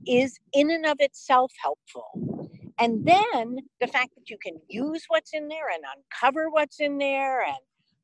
is 0.06 0.40
in 0.54 0.72
and 0.72 0.86
of 0.86 0.98
itself 1.00 1.52
helpful. 1.62 2.59
And 2.80 3.06
then 3.06 3.60
the 3.82 3.88
fact 3.88 4.12
that 4.16 4.30
you 4.30 4.38
can 4.44 4.56
use 4.70 5.06
what's 5.10 5.34
in 5.34 5.48
there 5.48 5.70
and 5.70 5.84
uncover 5.98 6.50
what's 6.50 6.80
in 6.80 6.98
there 6.98 7.42
and 7.44 7.58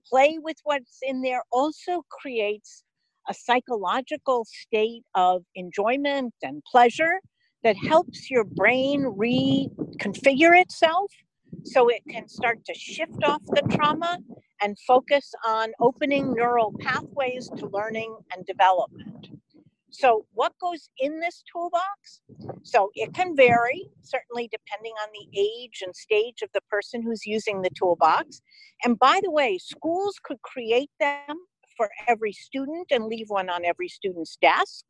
play 0.08 0.38
with 0.42 0.58
what's 0.64 1.00
in 1.02 1.22
there 1.22 1.44
also 1.52 2.06
creates 2.10 2.84
a 3.30 3.34
psychological 3.34 4.46
state 4.46 5.04
of 5.16 5.44
enjoyment 5.56 6.34
and 6.44 6.64
pleasure 6.70 7.20
that 7.64 7.76
helps 7.78 8.30
your 8.30 8.44
brain 8.44 9.04
reconfigure 9.04 10.60
itself 10.60 11.12
so 11.64 11.90
it 11.90 12.02
can 12.10 12.28
start 12.28 12.64
to 12.66 12.74
shift 12.74 13.24
off 13.24 13.42
the 13.48 13.64
trauma 13.76 14.20
and 14.62 14.78
focus 14.88 15.34
on 15.46 15.72
opening 15.82 16.34
neural 16.34 16.74
pathways 16.82 17.50
to 17.58 17.68
learning 17.68 18.16
and 18.36 18.46
development. 18.46 19.30
So, 19.98 20.26
what 20.34 20.54
goes 20.60 20.90
in 21.00 21.20
this 21.22 21.42
toolbox? 21.52 22.22
So, 22.64 22.92
it 22.96 23.14
can 23.14 23.36
vary, 23.36 23.88
certainly 24.02 24.50
depending 24.52 24.94
on 25.02 25.10
the 25.14 25.40
age 25.40 25.82
and 25.86 25.96
stage 25.96 26.42
of 26.44 26.50
the 26.54 26.62
person 26.70 27.02
who's 27.02 27.26
using 27.26 27.62
the 27.62 27.70
toolbox. 27.78 28.42
And 28.84 29.00
by 29.00 29.22
the 29.24 29.32
way, 29.32 29.58
schools 29.58 30.16
could 30.22 30.42
create 30.42 30.92
them 31.00 31.38
for 31.78 31.90
every 32.08 32.34
student 32.34 32.88
and 32.92 33.06
leave 33.06 33.28
one 33.30 33.50
on 33.50 33.64
every 33.64 33.88
student's 33.88 34.38
desk. 34.42 34.84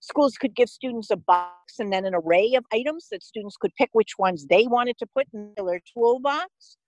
Schools 0.00 0.36
could 0.38 0.54
give 0.54 0.68
students 0.68 1.10
a 1.10 1.16
box 1.16 1.78
and 1.78 1.92
then 1.92 2.06
an 2.06 2.14
array 2.14 2.54
of 2.54 2.64
items 2.72 3.08
that 3.10 3.22
students 3.22 3.56
could 3.56 3.74
pick 3.76 3.90
which 3.92 4.12
ones 4.18 4.46
they 4.46 4.66
wanted 4.66 4.96
to 4.98 5.06
put 5.14 5.26
in 5.34 5.52
their 5.56 5.80
toolbox. 5.92 6.78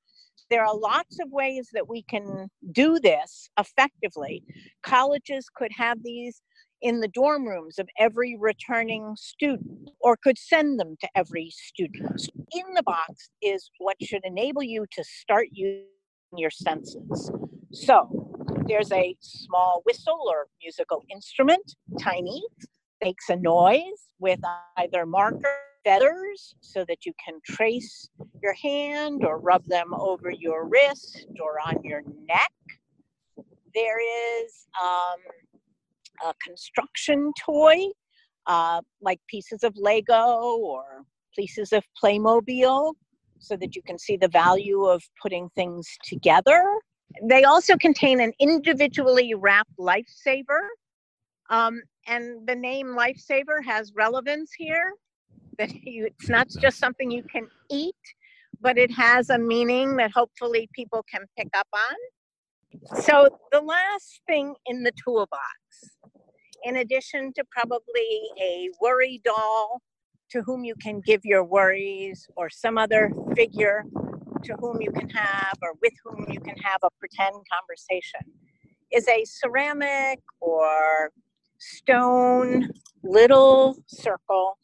There 0.49 0.65
are 0.65 0.77
lots 0.77 1.19
of 1.21 1.31
ways 1.31 1.69
that 1.73 1.89
we 1.89 2.03
can 2.03 2.49
do 2.73 2.99
this 2.99 3.51
effectively. 3.59 4.43
Colleges 4.83 5.47
could 5.55 5.71
have 5.77 6.03
these 6.03 6.43
in 6.83 7.01
the 7.01 7.09
dorm 7.09 7.47
rooms 7.47 7.79
of 7.79 7.89
every 7.99 8.37
returning 8.39 9.15
student 9.17 9.91
or 10.01 10.17
could 10.17 10.39
send 10.39 10.79
them 10.81 10.97
to 11.01 11.09
every 11.15 11.51
student. 11.51 12.29
In 12.53 12.75
the 12.75 12.83
box 12.83 13.31
is 13.43 13.71
what 13.79 13.97
should 14.03 14.23
enable 14.25 14.63
you 14.63 14.87
to 14.93 15.05
start 15.05 15.49
using 15.53 15.87
your 16.37 16.51
senses. 16.51 17.31
So 17.73 18.31
there's 18.67 18.93
a 18.93 19.17
small 19.21 19.83
whistle 19.85 20.25
or 20.29 20.47
musical 20.63 21.05
instrument, 21.11 21.75
tiny, 21.99 22.43
makes 23.03 23.29
a 23.29 23.37
noise 23.37 24.09
with 24.19 24.41
either 24.77 25.07
marker 25.07 25.57
feathers 25.85 26.55
so 26.61 26.85
that 26.87 27.07
you 27.07 27.13
can 27.25 27.41
trace 27.45 28.09
your 28.43 28.55
hand 28.55 29.25
or 29.25 29.39
rub 29.39 29.67
them 29.67 29.95
over 29.95 30.31
your 30.31 30.69
wrist 30.69 31.27
or 31.43 31.59
on 31.61 31.83
your 31.83 32.03
neck. 32.29 32.53
There 33.75 34.45
is 34.45 34.67
um, 34.81 35.19
a 36.25 36.35
construction 36.47 37.33
toy, 37.45 37.87
uh, 38.47 38.81
like 39.01 39.21
pieces 39.29 39.63
of 39.63 39.75
Lego 39.77 40.57
or 40.59 41.05
pieces 41.37 41.73
of 41.73 41.85
Playmobil, 42.03 42.95
so 43.39 43.57
that 43.57 43.75
you 43.75 43.83
can 43.83 43.99
see 43.99 44.17
the 44.17 44.29
value 44.29 44.85
of 44.85 45.03
putting 45.23 45.49
things 45.57 45.87
together. 46.05 46.63
They 47.23 47.45
also 47.45 47.77
contain 47.77 48.21
an 48.21 48.33
individually 48.39 49.35
wrapped 49.35 49.77
lifesaver. 49.79 50.69
Um, 51.49 51.83
and 52.07 52.47
the 52.47 52.55
name 52.55 52.89
lifesaver 52.89 53.65
has 53.65 53.93
relevance 53.97 54.53
here. 54.57 54.93
That 55.59 55.73
you, 55.83 56.07
it's 56.07 56.29
not 56.29 56.49
just 56.49 56.79
something 56.79 57.11
you 57.11 57.25
can 57.33 57.49
eat, 57.71 57.95
but 58.61 58.79
it 58.79 58.91
has 58.93 59.31
a 59.31 59.39
meaning 59.39 59.97
that 59.97 60.13
hopefully 60.13 60.69
people 60.75 61.05
can 61.11 61.23
pick 61.37 61.49
up 61.55 61.69
on. 61.73 61.97
So, 63.03 63.29
the 63.53 63.61
last 63.61 64.21
thing 64.27 64.55
in 64.67 64.83
the 64.83 64.93
toolbox 65.05 65.41
in 66.65 66.77
addition 66.77 67.33
to 67.35 67.45
probably 67.51 68.21
a 68.41 68.69
worry 68.81 69.21
doll 69.25 69.81
to 70.31 70.43
whom 70.43 70.65
you 70.65 70.75
can 70.77 71.01
give 71.01 71.21
your 71.25 71.43
worries, 71.43 72.29
or 72.37 72.49
some 72.49 72.79
other 72.79 73.11
figure 73.35 73.85
to 74.45 74.55
whom 74.61 74.81
you 74.81 74.91
can 74.93 75.09
have, 75.11 75.59
or 75.61 75.73
with 75.83 75.93
whom 76.05 76.25
you 76.31 76.39
can 76.41 76.57
have 76.59 76.79
a 76.85 76.89
pretend 76.99 77.35
conversation, 77.53 78.21
is 78.93 79.09
a 79.09 79.25
ceramic 79.25 80.21
or 80.41 81.11
stone 81.59 82.71
little 83.03 83.77
circle 83.87 84.57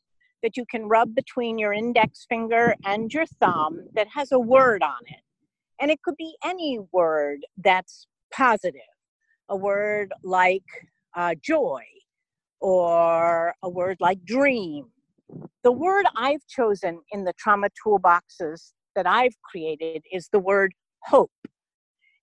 that 0.42 0.56
you 0.56 0.64
can 0.70 0.86
rub 0.86 1.14
between 1.14 1.58
your 1.58 1.72
index 1.72 2.26
finger 2.28 2.76
and 2.84 3.12
your 3.12 3.26
thumb 3.40 3.80
that 3.94 4.06
has 4.14 4.30
a 4.30 4.38
word 4.38 4.82
on 4.82 5.00
it. 5.06 5.25
And 5.80 5.90
it 5.90 6.02
could 6.02 6.16
be 6.16 6.36
any 6.44 6.78
word 6.92 7.40
that's 7.58 8.06
positive, 8.32 8.80
a 9.48 9.56
word 9.56 10.12
like 10.22 10.64
uh, 11.14 11.34
joy 11.42 11.82
or 12.60 13.54
a 13.62 13.68
word 13.68 13.98
like 14.00 14.24
dream. 14.24 14.86
The 15.62 15.72
word 15.72 16.06
I've 16.16 16.46
chosen 16.48 17.00
in 17.12 17.24
the 17.24 17.34
trauma 17.38 17.68
toolboxes 17.84 18.72
that 18.94 19.06
I've 19.06 19.34
created 19.42 20.02
is 20.12 20.28
the 20.32 20.38
word 20.38 20.72
hope. 21.02 21.30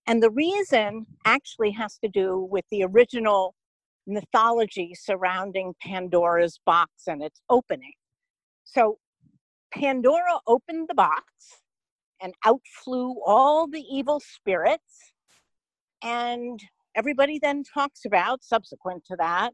And 0.06 0.22
the 0.22 0.30
reason 0.30 1.06
actually 1.24 1.70
has 1.72 1.98
to 1.98 2.08
do 2.08 2.46
with 2.50 2.64
the 2.70 2.84
original 2.84 3.54
mythology 4.06 4.94
surrounding 4.94 5.74
Pandora's 5.80 6.60
box 6.66 6.90
and 7.06 7.22
its 7.22 7.40
opening. 7.48 7.94
So 8.64 8.98
Pandora 9.72 10.38
opened 10.46 10.88
the 10.88 10.94
box 10.94 11.22
and 12.24 12.34
out 12.46 12.62
flew 12.82 13.20
all 13.26 13.68
the 13.68 13.82
evil 13.82 14.18
spirits. 14.18 15.12
And 16.02 16.58
everybody 16.96 17.38
then 17.38 17.62
talks 17.62 18.06
about, 18.06 18.42
subsequent 18.42 19.04
to 19.10 19.16
that, 19.18 19.52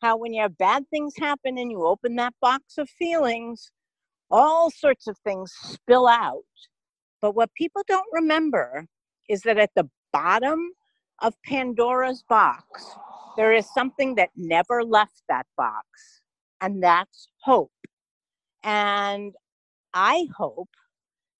how 0.00 0.16
when 0.16 0.32
you 0.32 0.42
have 0.42 0.56
bad 0.56 0.84
things 0.90 1.14
happen 1.18 1.58
and 1.58 1.72
you 1.72 1.84
open 1.84 2.14
that 2.16 2.34
box 2.40 2.78
of 2.78 2.88
feelings, 2.88 3.72
all 4.30 4.70
sorts 4.70 5.08
of 5.08 5.18
things 5.24 5.52
spill 5.60 6.06
out. 6.06 6.44
But 7.20 7.34
what 7.34 7.52
people 7.54 7.82
don't 7.88 8.06
remember 8.12 8.86
is 9.28 9.42
that 9.42 9.58
at 9.58 9.70
the 9.74 9.88
bottom 10.12 10.70
of 11.20 11.34
Pandora's 11.44 12.22
box, 12.28 12.84
there 13.36 13.52
is 13.52 13.66
something 13.74 14.14
that 14.14 14.28
never 14.36 14.84
left 14.84 15.22
that 15.28 15.46
box, 15.56 15.86
and 16.60 16.80
that's 16.80 17.26
hope. 17.42 17.72
And 18.62 19.34
I 19.94 20.28
hope 20.36 20.68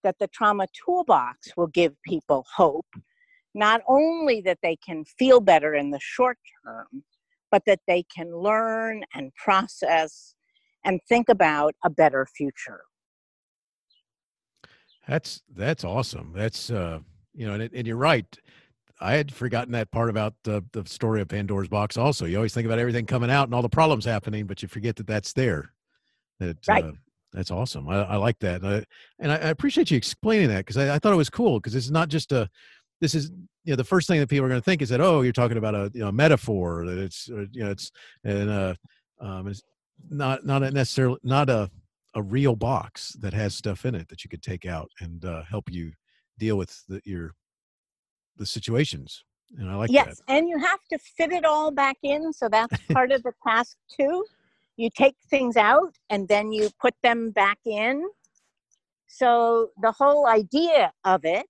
that 0.04 0.18
the 0.20 0.28
trauma 0.28 0.66
toolbox 0.84 1.56
will 1.56 1.66
give 1.66 2.00
people 2.02 2.46
hope 2.54 2.86
not 3.54 3.80
only 3.86 4.40
that 4.42 4.58
they 4.62 4.76
can 4.76 5.04
feel 5.04 5.40
better 5.40 5.74
in 5.74 5.90
the 5.90 6.00
short 6.00 6.38
term, 6.64 7.04
but 7.50 7.62
that 7.66 7.80
they 7.86 8.04
can 8.14 8.36
learn 8.36 9.04
and 9.14 9.32
process 9.36 10.34
and 10.84 11.00
think 11.08 11.28
about 11.28 11.74
a 11.84 11.90
better 11.90 12.26
future. 12.26 12.82
That's 15.06 15.42
that's 15.54 15.84
awesome. 15.84 16.32
That's 16.34 16.70
uh, 16.70 17.00
you 17.34 17.46
know, 17.46 17.54
and, 17.54 17.72
and 17.72 17.86
you're 17.86 17.96
right. 17.96 18.26
I 19.00 19.14
had 19.14 19.32
forgotten 19.32 19.72
that 19.72 19.90
part 19.90 20.10
about 20.10 20.34
the 20.44 20.64
the 20.72 20.84
story 20.86 21.20
of 21.20 21.28
Pandora's 21.28 21.68
box. 21.68 21.96
Also, 21.96 22.26
you 22.26 22.36
always 22.36 22.54
think 22.54 22.66
about 22.66 22.78
everything 22.78 23.06
coming 23.06 23.30
out 23.30 23.44
and 23.44 23.54
all 23.54 23.62
the 23.62 23.68
problems 23.68 24.04
happening, 24.04 24.46
but 24.46 24.62
you 24.62 24.68
forget 24.68 24.96
that 24.96 25.06
that's 25.06 25.32
there. 25.32 25.72
That 26.40 26.56
right. 26.68 26.84
Uh, 26.84 26.92
that's 27.34 27.50
awesome. 27.50 27.88
I, 27.88 28.04
I 28.04 28.16
like 28.16 28.38
that, 28.38 28.62
and 29.18 29.32
I, 29.32 29.34
I 29.34 29.48
appreciate 29.48 29.90
you 29.90 29.96
explaining 29.96 30.48
that 30.48 30.58
because 30.58 30.76
I, 30.76 30.94
I, 30.94 30.98
thought 30.98 31.12
it 31.12 31.16
was 31.16 31.28
cool 31.28 31.58
because 31.58 31.74
it's 31.74 31.90
not 31.90 32.08
just 32.08 32.30
a 32.32 32.48
this 33.00 33.14
is 33.14 33.30
you 33.64 33.72
know 33.72 33.76
the 33.76 33.84
first 33.84 34.06
thing 34.06 34.20
that 34.20 34.28
people 34.28 34.46
are 34.46 34.48
going 34.48 34.60
to 34.60 34.64
think 34.64 34.80
is 34.80 34.88
that 34.90 35.00
oh 35.00 35.22
you're 35.22 35.32
talking 35.32 35.56
about 35.56 35.74
a 35.74 35.90
you 35.92 36.00
know 36.00 36.12
metaphor 36.12 36.86
that 36.86 36.98
it's 36.98 37.28
you 37.28 37.64
know 37.64 37.70
it's 37.70 37.90
and 38.22 38.48
uh 38.48 38.74
um 39.20 39.48
it's 39.48 39.62
not 40.08 40.46
not 40.46 40.62
necessarily 40.72 41.18
not 41.22 41.50
a 41.50 41.70
a 42.14 42.22
real 42.22 42.54
box 42.54 43.16
that 43.20 43.34
has 43.34 43.54
stuff 43.54 43.84
in 43.84 43.94
it 43.94 44.08
that 44.08 44.22
you 44.22 44.30
could 44.30 44.42
take 44.42 44.64
out 44.64 44.88
and 45.00 45.24
uh, 45.24 45.42
help 45.42 45.68
you 45.68 45.92
deal 46.38 46.56
with 46.56 46.84
the, 46.88 47.00
your 47.04 47.32
the 48.36 48.46
situations 48.46 49.24
and 49.58 49.70
i 49.70 49.74
like 49.74 49.90
yes 49.90 50.20
that. 50.26 50.34
and 50.34 50.48
you 50.48 50.58
have 50.58 50.80
to 50.90 50.98
fit 50.98 51.32
it 51.32 51.44
all 51.44 51.70
back 51.70 51.96
in 52.02 52.32
so 52.32 52.48
that's 52.48 52.76
part 52.92 53.10
of 53.10 53.22
the 53.22 53.32
task 53.46 53.76
too 53.98 54.24
you 54.76 54.90
take 54.96 55.16
things 55.30 55.56
out 55.56 55.94
and 56.10 56.28
then 56.28 56.52
you 56.52 56.70
put 56.80 56.94
them 57.02 57.30
back 57.32 57.58
in 57.66 58.04
So 59.08 59.70
the 59.82 59.92
whole 59.92 60.26
idea 60.28 60.92
of 61.04 61.24
it 61.24 61.46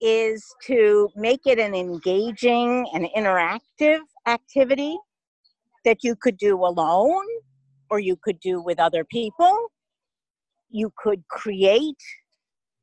is 0.00 0.44
to 0.66 1.10
make 1.16 1.42
it 1.46 1.58
an 1.58 1.74
engaging 1.74 2.86
and 2.94 3.08
interactive 3.16 4.00
activity 4.26 4.98
that 5.84 6.04
you 6.04 6.16
could 6.16 6.38
do 6.38 6.56
alone 6.56 7.26
or 7.90 8.00
you 8.00 8.16
could 8.22 8.40
do 8.40 8.62
with 8.62 8.80
other 8.80 9.04
people. 9.04 9.56
You 10.70 10.92
could 10.98 11.24
create, 11.28 12.02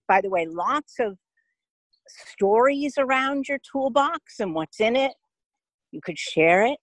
by 0.07 0.21
the 0.21 0.29
way, 0.29 0.47
lots 0.47 0.95
of 0.99 1.17
stories 2.07 2.95
around 2.97 3.47
your 3.49 3.59
toolbox 3.71 4.39
and 4.39 4.55
what's 4.55 4.81
in 4.81 4.95
it. 4.95 5.13
You 5.91 6.01
could 6.03 6.19
share 6.19 6.65
it. 6.65 6.79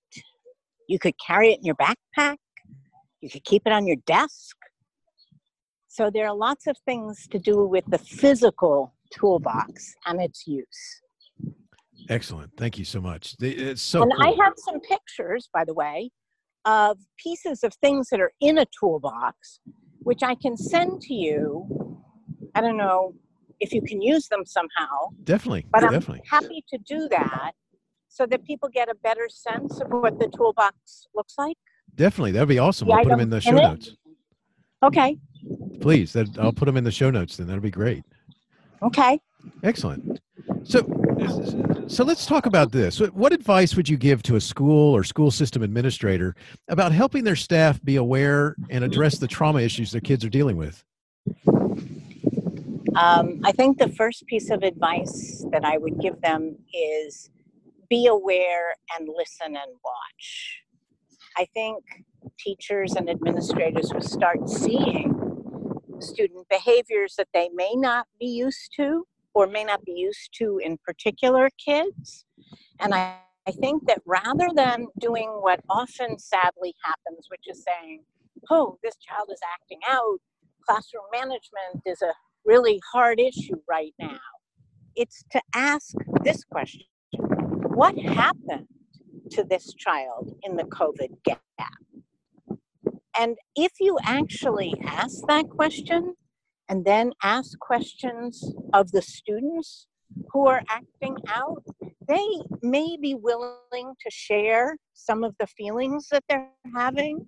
You 0.89 0.99
could 0.99 1.15
carry 1.25 1.53
it 1.53 1.61
in 1.61 1.65
your 1.65 1.77
backpack. 1.77 2.37
You 3.25 3.31
could 3.31 3.45
keep 3.45 3.63
it 3.65 3.73
on 3.73 3.87
your 3.87 3.97
desk. 4.05 4.55
So 5.89 6.11
there 6.11 6.27
are 6.27 6.35
lots 6.35 6.67
of 6.67 6.77
things 6.85 7.27
to 7.29 7.39
do 7.39 7.65
with 7.67 7.85
the 7.87 7.97
physical 7.97 8.95
toolbox 9.15 9.95
and 10.05 10.21
its 10.21 10.47
use. 10.47 11.01
Excellent. 12.11 12.51
Thank 12.59 12.79
you 12.79 12.85
so 12.85 13.01
much. 13.01 13.35
It's 13.41 13.81
so 13.81 14.03
And 14.03 14.13
cool. 14.13 14.27
I 14.27 14.45
have 14.45 14.53
some 14.59 14.79
pictures, 14.81 15.49
by 15.55 15.65
the 15.65 15.73
way, 15.73 16.11
of 16.67 16.99
pieces 17.17 17.65
of 17.65 17.73
things 17.77 18.11
that 18.11 18.21
are 18.21 18.33
in 18.41 18.59
a 18.59 18.67
toolbox, 18.79 19.61
which 20.01 20.23
I 20.23 20.35
can 20.35 20.55
send 20.59 21.01
to 21.01 21.15
you. 21.15 22.03
I 22.55 22.61
don't 22.61 22.77
know 22.77 23.15
if 23.59 23.73
you 23.73 23.81
can 23.81 24.03
use 24.03 24.29
them 24.29 24.45
somehow. 24.45 25.09
Definitely. 25.23 25.65
But 25.73 25.85
I'm 25.85 25.93
definitely. 25.93 26.25
happy 26.31 26.63
to 26.69 26.79
do 26.87 27.09
that 27.09 27.53
so 28.09 28.27
that 28.27 28.45
people 28.45 28.69
get 28.69 28.91
a 28.91 28.95
better 28.97 29.31
sense 29.31 29.81
of 29.81 29.89
what 29.89 30.19
the 30.19 30.29
toolbox 30.29 31.07
looks 31.15 31.37
like. 31.39 31.57
Definitely. 31.97 32.33
That'd 32.33 32.49
be 32.49 32.59
awesome. 32.59 32.89
The 32.89 32.95
I'll 32.95 33.03
put 33.03 33.11
them 33.11 33.21
in 33.21 33.31
the 33.31 33.41
show 33.41 33.57
it? 33.57 33.63
notes. 33.63 33.93
Okay. 34.83 35.17
Please. 35.81 36.13
That 36.13 36.39
I'll 36.39 36.53
put 36.53 36.67
them 36.67 36.77
in 36.77 36.85
the 36.85 36.91
show 36.91 37.11
notes 37.11 37.37
then. 37.37 37.47
That'll 37.47 37.63
be 37.63 37.71
great. 37.71 38.05
Okay. 38.83 39.21
Excellent. 39.63 40.21
So, 40.65 40.81
so 41.87 42.05
let's 42.05 42.27
talk 42.27 42.47
about 42.47 42.73
this. 42.73 43.01
What 43.01 43.33
advice 43.33 43.77
would 43.77 43.89
you 43.89 43.97
give 43.97 44.23
to 44.25 44.37
a 44.37 44.41
school 44.41 44.95
or 44.95 45.05
school 45.05 45.31
system 45.31 45.63
administrator 45.63 46.35
about 46.69 46.93
helping 46.93 47.25
their 47.25 47.37
staff 47.37 47.83
be 47.85 47.97
aware 47.97 48.57
and 48.71 48.83
address 48.83 49.19
the 49.19 49.29
trauma 49.29 49.61
issues 49.61 49.93
their 49.93 50.01
kids 50.01 50.25
are 50.25 50.31
dealing 50.31 50.57
with? 50.57 50.83
Um, 52.97 53.41
I 53.45 53.53
think 53.53 53.79
the 53.79 53.89
first 53.97 54.27
piece 54.27 54.51
of 54.51 54.63
advice 54.63 55.45
that 55.51 55.65
I 55.65 55.79
would 55.79 56.01
give 56.01 56.21
them 56.21 56.57
is 56.73 57.31
be 57.91 58.07
aware 58.07 58.75
and 58.97 59.09
listen 59.09 59.49
and 59.49 59.73
watch. 59.85 60.64
I 61.37 61.47
think 61.55 61.85
teachers 62.39 62.95
and 62.95 63.11
administrators 63.11 63.93
will 63.93 64.03
start 64.03 64.49
seeing 64.49 65.15
student 66.01 66.47
behaviors 66.49 67.15
that 67.17 67.29
they 67.33 67.49
may 67.55 67.75
not 67.75 68.07
be 68.19 68.27
used 68.27 68.73
to 68.77 69.07
or 69.35 69.47
may 69.47 69.65
not 69.65 69.85
be 69.85 69.93
used 69.93 70.31
to 70.39 70.59
in 70.59 70.79
particular 70.79 71.51
kids. 71.65 72.25
And 72.81 72.95
I, 72.95 73.17
I 73.47 73.51
think 73.51 73.87
that 73.87 74.01
rather 74.07 74.49
than 74.55 74.87
doing 74.99 75.29
what 75.41 75.61
often 75.69 76.19
sadly 76.19 76.75
happens, 76.83 77.27
which 77.29 77.45
is 77.49 77.65
saying, 77.65 78.05
oh, 78.51 78.79
this 78.83 78.97
child 78.97 79.29
is 79.33 79.41
acting 79.55 79.81
out, 79.89 80.19
classroom 80.67 81.05
management 81.13 81.83
is 81.85 82.01
a 82.03 82.13
really 82.45 82.81
hard 82.93 83.19
issue 83.19 83.57
right 83.69 83.95
now, 83.99 84.19
it's 84.97 85.25
to 85.33 85.41
ask 85.55 85.95
this 86.23 86.45
question 86.45 86.87
What 87.11 87.99
happened 87.99 88.69
to 89.35 89.45
this 89.45 89.75
child 89.75 90.37
in 90.43 90.57
the 90.57 90.65
COVID 90.65 91.11
gap? 91.25 91.41
And 93.19 93.37
if 93.55 93.73
you 93.81 93.99
actually 94.03 94.75
ask 94.85 95.19
that 95.29 95.49
question 95.49 96.15
and 96.69 96.85
then 96.85 97.13
ask 97.23 97.59
questions 97.59 98.53
of 98.73 98.91
the 98.91 99.03
students 99.03 99.87
who 100.33 100.47
are 100.47 100.63
acting 100.69 101.17
out, 101.29 101.63
they 102.09 102.27
may 102.63 102.97
be 103.01 103.15
willing 103.15 103.95
to 104.01 104.11
share 104.11 104.77
some 104.93 105.25
of 105.25 105.35
the 105.39 105.47
feelings 105.47 106.09
that 106.11 106.25
they're 106.29 106.51
having 106.75 107.27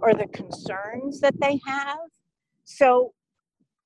or 0.00 0.14
the 0.14 0.26
concerns 0.28 1.20
that 1.20 1.38
they 1.40 1.60
have. 1.66 1.98
So, 2.64 3.12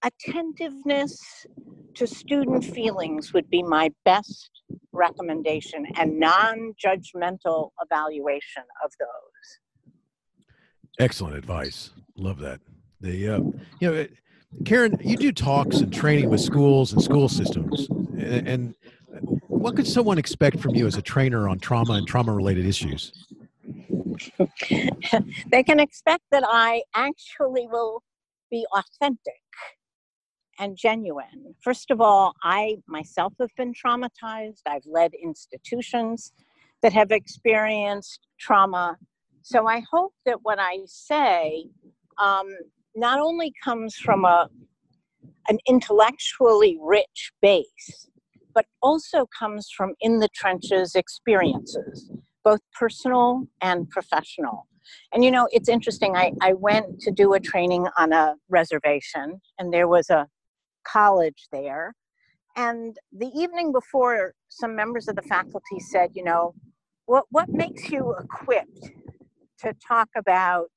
attentiveness 0.03 1.47
to 1.95 2.07
student 2.07 2.65
feelings 2.65 3.33
would 3.33 3.49
be 3.51 3.63
my 3.63 3.91
best 4.05 4.51
recommendation 4.93 5.87
and 5.97 6.19
non 6.19 6.75
judgmental 6.83 7.71
evaluation 7.81 8.65
of 8.85 8.91
those. 8.99 9.97
Excellent 10.99 11.37
advice. 11.37 11.91
Love 12.17 12.39
that. 12.39 12.61
The 13.01 13.29
uh, 13.29 13.41
you 13.81 13.91
know, 13.91 14.07
Karen, 14.65 14.99
you 15.03 15.17
do 15.17 15.33
talks 15.33 15.79
and 15.79 15.93
training 15.93 16.31
with 16.31 16.41
schools 16.41 16.93
and 16.93 17.03
school 17.03 17.29
systems, 17.29 17.89
and, 18.19 18.49
and 18.49 18.75
what 19.49 19.77
could 19.77 19.87
someone 19.87 20.19
expect 20.19 20.61
from 20.61 20.75
you 20.75 20.87
as 20.87 20.97
a 20.97 21.03
trainer 21.03 21.49
on 21.49 21.59
trauma 21.59 21.95
and 21.95 22.07
trauma-related 22.07 22.67
issues? 22.67 23.13
they 25.51 25.63
can 25.63 25.81
expect 25.81 26.23
that 26.31 26.45
I 26.47 26.83
actually 26.95 27.67
will 27.67 28.03
be 28.51 28.67
authentic 28.77 29.41
and 30.63 30.77
genuine. 30.77 31.57
First 31.61 31.91
of 31.91 32.01
all, 32.01 32.35
I 32.45 32.77
myself 32.87 33.35
have 33.41 33.51
been 33.57 33.73
traumatized. 33.75 34.63
I've 34.65 34.87
led 34.87 35.11
institutions 35.15 36.33
that 36.83 36.93
have 36.93 37.11
experienced 37.11 38.21
trauma. 38.39 38.97
So 39.43 39.67
I 39.67 39.83
hope 39.91 40.15
that 40.25 40.39
what 40.43 40.61
I 40.61 40.79
say 40.87 41.65
um, 42.19 42.47
not 42.95 43.19
only 43.19 43.53
comes 43.65 43.97
from 43.97 44.25
a 44.25 44.49
an 45.49 45.59
intellectually 45.67 46.79
rich 46.81 47.33
base, 47.43 48.09
but 48.55 48.67
also 48.81 49.27
comes 49.37 49.69
from 49.77 49.95
in 50.01 50.21
the 50.21 50.29
trenches 50.33 50.95
experiences, 50.95 52.13
both 52.45 52.61
personal 52.79 53.43
and 53.61 53.91
professional. 53.91 54.69
And 55.13 55.25
you 55.25 55.33
know, 55.33 55.49
it's 55.51 55.69
interesting. 55.69 56.17
I, 56.17 56.33
I 56.41 56.53
went 56.53 57.01
to 57.01 57.11
do 57.11 57.35
a 57.35 57.41
training 57.41 57.89
on 57.99 58.13
a 58.13 58.37
reservation, 58.49 59.41
and 59.59 59.73
there 59.73 59.89
was 59.89 60.09
a 60.11 60.29
college 60.85 61.47
there. 61.53 61.95
And 62.57 62.97
the 63.13 63.31
evening 63.35 63.73
before, 63.73 64.35
some 64.49 64.77
members 64.77 65.09
of 65.09 65.17
the 65.17 65.23
faculty 65.23 65.81
said, 65.81 66.11
you 66.15 66.25
know, 66.25 66.55
what, 67.07 67.25
what 67.31 67.49
makes 67.49 67.91
you 67.91 68.15
equipped 68.23 68.91
to 69.61 69.75
talk 69.87 70.09
about 70.17 70.71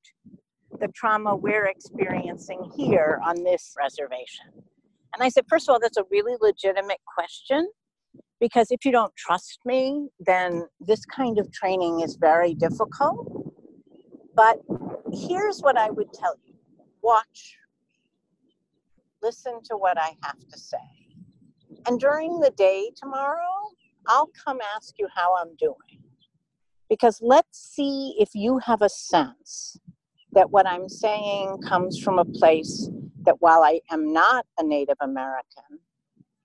the 0.80 0.88
trauma 0.88 1.36
we're 1.36 1.66
experiencing 1.66 2.70
here 2.76 3.20
on 3.24 3.42
this 3.44 3.74
reservation? 3.78 4.46
And 5.14 5.22
I 5.22 5.28
said, 5.28 5.44
first 5.48 5.68
of 5.68 5.72
all, 5.72 5.80
that's 5.80 5.96
a 5.96 6.04
really 6.10 6.36
legitimate 6.40 7.00
question 7.14 7.68
because 8.40 8.70
if 8.70 8.84
you 8.84 8.92
don't 8.92 9.14
trust 9.16 9.60
me, 9.64 10.08
then 10.20 10.66
this 10.80 11.04
kind 11.06 11.38
of 11.38 11.50
training 11.52 12.00
is 12.00 12.16
very 12.16 12.54
difficult. 12.54 13.52
But 14.34 14.58
here's 15.12 15.60
what 15.60 15.78
I 15.78 15.90
would 15.90 16.12
tell 16.12 16.34
you 16.44 16.54
watch, 17.02 17.56
listen 19.26 19.60
to 19.64 19.76
what 19.76 19.98
I 19.98 20.12
have 20.22 20.38
to 20.52 20.58
say. 20.58 20.88
And 21.86 21.98
during 21.98 22.38
the 22.38 22.52
day 22.52 22.92
tomorrow, 22.96 23.56
I'll 24.06 24.30
come 24.44 24.58
ask 24.76 24.94
you 25.00 25.08
how 25.12 25.34
I'm 25.36 25.56
doing. 25.56 26.00
Because 26.88 27.18
let's 27.20 27.58
see 27.74 28.14
if 28.20 28.30
you 28.34 28.58
have 28.58 28.82
a 28.82 28.88
sense 28.88 29.80
that 30.30 30.50
what 30.50 30.66
I'm 30.66 30.88
saying 30.88 31.58
comes 31.66 31.98
from 31.98 32.20
a 32.20 32.24
place 32.24 32.88
that 33.22 33.40
while 33.40 33.64
I 33.64 33.80
am 33.90 34.12
not 34.12 34.46
a 34.58 34.62
Native 34.64 34.98
American, 35.00 35.80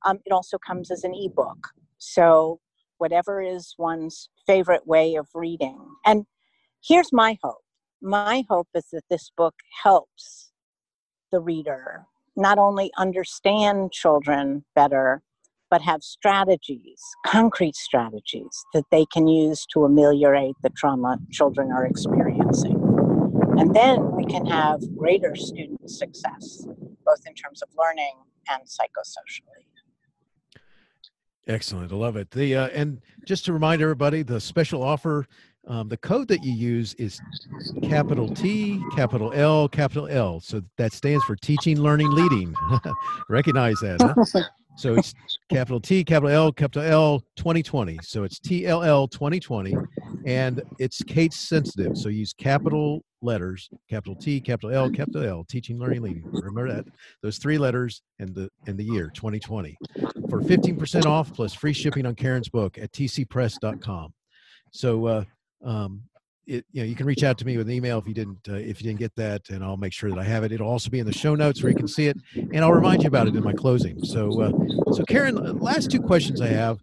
um, 0.05 0.19
it 0.27 0.33
also 0.33 0.59
comes 0.59 0.91
as 0.91 1.05
an 1.05 1.15
ebook. 1.15 1.69
So, 1.99 2.59
whatever 2.99 3.41
is 3.41 3.75
one's 3.79 4.29
favorite 4.47 4.87
way 4.87 5.15
of 5.15 5.29
reading. 5.35 5.79
And 6.05 6.27
here's 6.85 7.13
my 7.13 7.39
hope 7.43 7.63
my 8.03 8.45
hope 8.51 8.69
is 8.75 8.87
that 8.93 9.05
this 9.09 9.31
book 9.37 9.55
helps 9.83 10.51
the 11.31 11.41
reader 11.41 12.05
not 12.35 12.59
only 12.59 12.91
understand 12.99 13.93
children 13.93 14.65
better, 14.75 15.23
but 15.71 15.83
have 15.83 16.03
strategies, 16.03 17.01
concrete 17.27 17.77
strategies 17.77 18.65
that 18.75 18.85
they 18.91 19.07
can 19.13 19.27
use 19.27 19.65
to 19.73 19.85
ameliorate 19.85 20.55
the 20.63 20.71
trauma 20.71 21.19
children 21.31 21.71
are 21.71 21.87
experiencing. 21.87 22.79
And 23.59 23.75
then 23.75 24.13
we 24.13 24.25
can 24.25 24.47
have 24.47 24.81
greater 24.97 25.37
student 25.37 25.91
success, 25.91 26.67
both 27.05 27.27
in 27.27 27.35
terms 27.35 27.63
of 27.63 27.69
learning 27.77 28.15
and 28.51 28.63
psychosocially. 28.63 29.65
Excellent. 31.49 31.93
I 31.93 31.97
love 31.97 32.17
it. 32.17 32.31
The 32.31 32.57
uh, 32.57 32.69
and 32.69 33.01
just 33.27 33.45
to 33.47 33.53
remind 33.53 33.83
everybody, 33.83 34.23
the 34.23 34.41
special 34.41 34.83
offer 34.83 35.27
um, 35.69 35.89
the 35.89 35.97
code 35.97 36.29
that 36.29 36.43
you 36.43 36.53
use 36.53 36.95
is 36.95 37.21
capital 37.83 38.29
T, 38.29 38.83
capital 38.97 39.33
L, 39.33 39.69
capital 39.69 40.09
L. 40.09 40.41
So 40.41 40.63
that 40.77 40.93
stands 40.93 41.25
for 41.25 41.37
teaching, 41.37 41.81
learning, 41.81 42.11
leading. 42.11 42.55
Recognize 43.29 43.77
that. 43.81 44.01
Huh? 44.01 44.43
So 44.79 44.95
it's 44.95 45.13
capital 45.51 45.81
T, 45.81 46.03
capital 46.03 46.31
L, 46.31 46.51
capital 46.51 46.83
L 46.83 47.21
2020. 47.37 47.99
So 48.03 48.25
it's 48.25 48.41
TLL 48.41 49.11
2020 49.11 49.77
and 50.27 50.63
it's 50.79 51.03
case 51.03 51.37
sensitive. 51.37 51.97
So 51.97 52.09
use 52.09 52.33
capital 52.33 53.05
letters, 53.23 53.69
capital 53.89 54.15
T, 54.15 54.41
capital 54.41 54.71
L, 54.71 54.91
capital 54.91 55.23
L, 55.23 55.45
teaching, 55.49 55.79
learning, 55.79 56.03
leading. 56.03 56.25
Remember 56.31 56.73
that 56.73 56.85
those 57.23 57.39
three 57.39 57.59
letters 57.59 58.03
and 58.19 58.35
the 58.35 58.49
and 58.67 58.77
the 58.77 58.85
year 58.85 59.11
2020 59.15 59.77
for 60.29 60.41
15% 60.41 61.07
off 61.07 61.33
plus 61.33 61.55
free 61.55 61.73
shipping 61.73 62.07
on 62.07 62.15
Karen's 62.15 62.49
book 62.49 62.79
at 62.79 62.93
tcpress.com. 62.93 64.13
So 64.73 65.07
uh, 65.07 65.25
um, 65.65 66.03
it, 66.47 66.65
you 66.73 66.83
know, 66.83 66.89
you 66.89 66.95
can 66.95 67.07
reach 67.07 67.23
out 67.23 67.39
to 67.39 67.47
me 67.47 67.57
with 67.57 67.69
an 67.69 67.73
email 67.73 67.99
if 67.99 68.07
you 68.07 68.15
didn't 68.15 68.49
uh, 68.49 68.55
if 68.55 68.81
you 68.81 68.89
didn't 68.89 68.99
get 68.99 69.15
that, 69.17 69.49
and 69.51 69.63
I'll 69.63 69.77
make 69.77 69.93
sure 69.93 70.11
that 70.11 70.19
I 70.19 70.25
have 70.25 70.45
it. 70.45 70.53
It'll 70.53 70.69
also 70.69 70.91
be 70.91 70.99
in 70.99 71.07
the 71.07 71.13
show 71.13 71.35
notes 71.35 71.63
where 71.63 71.71
you 71.71 71.77
can 71.77 71.89
see 71.89 72.07
it, 72.07 72.17
and 72.35 72.59
I'll 72.59 72.73
remind 72.73 73.03
you 73.03 73.09
about 73.09 73.29
it 73.29 73.37
in 73.37 73.45
my 73.45 73.53
closing. 73.53 74.03
So, 74.05 74.41
uh, 74.41 74.93
so 74.93 75.05
Karen, 75.05 75.59
last 75.59 75.91
two 75.91 76.01
questions 76.01 76.41
I 76.41 76.49
have 76.49 76.81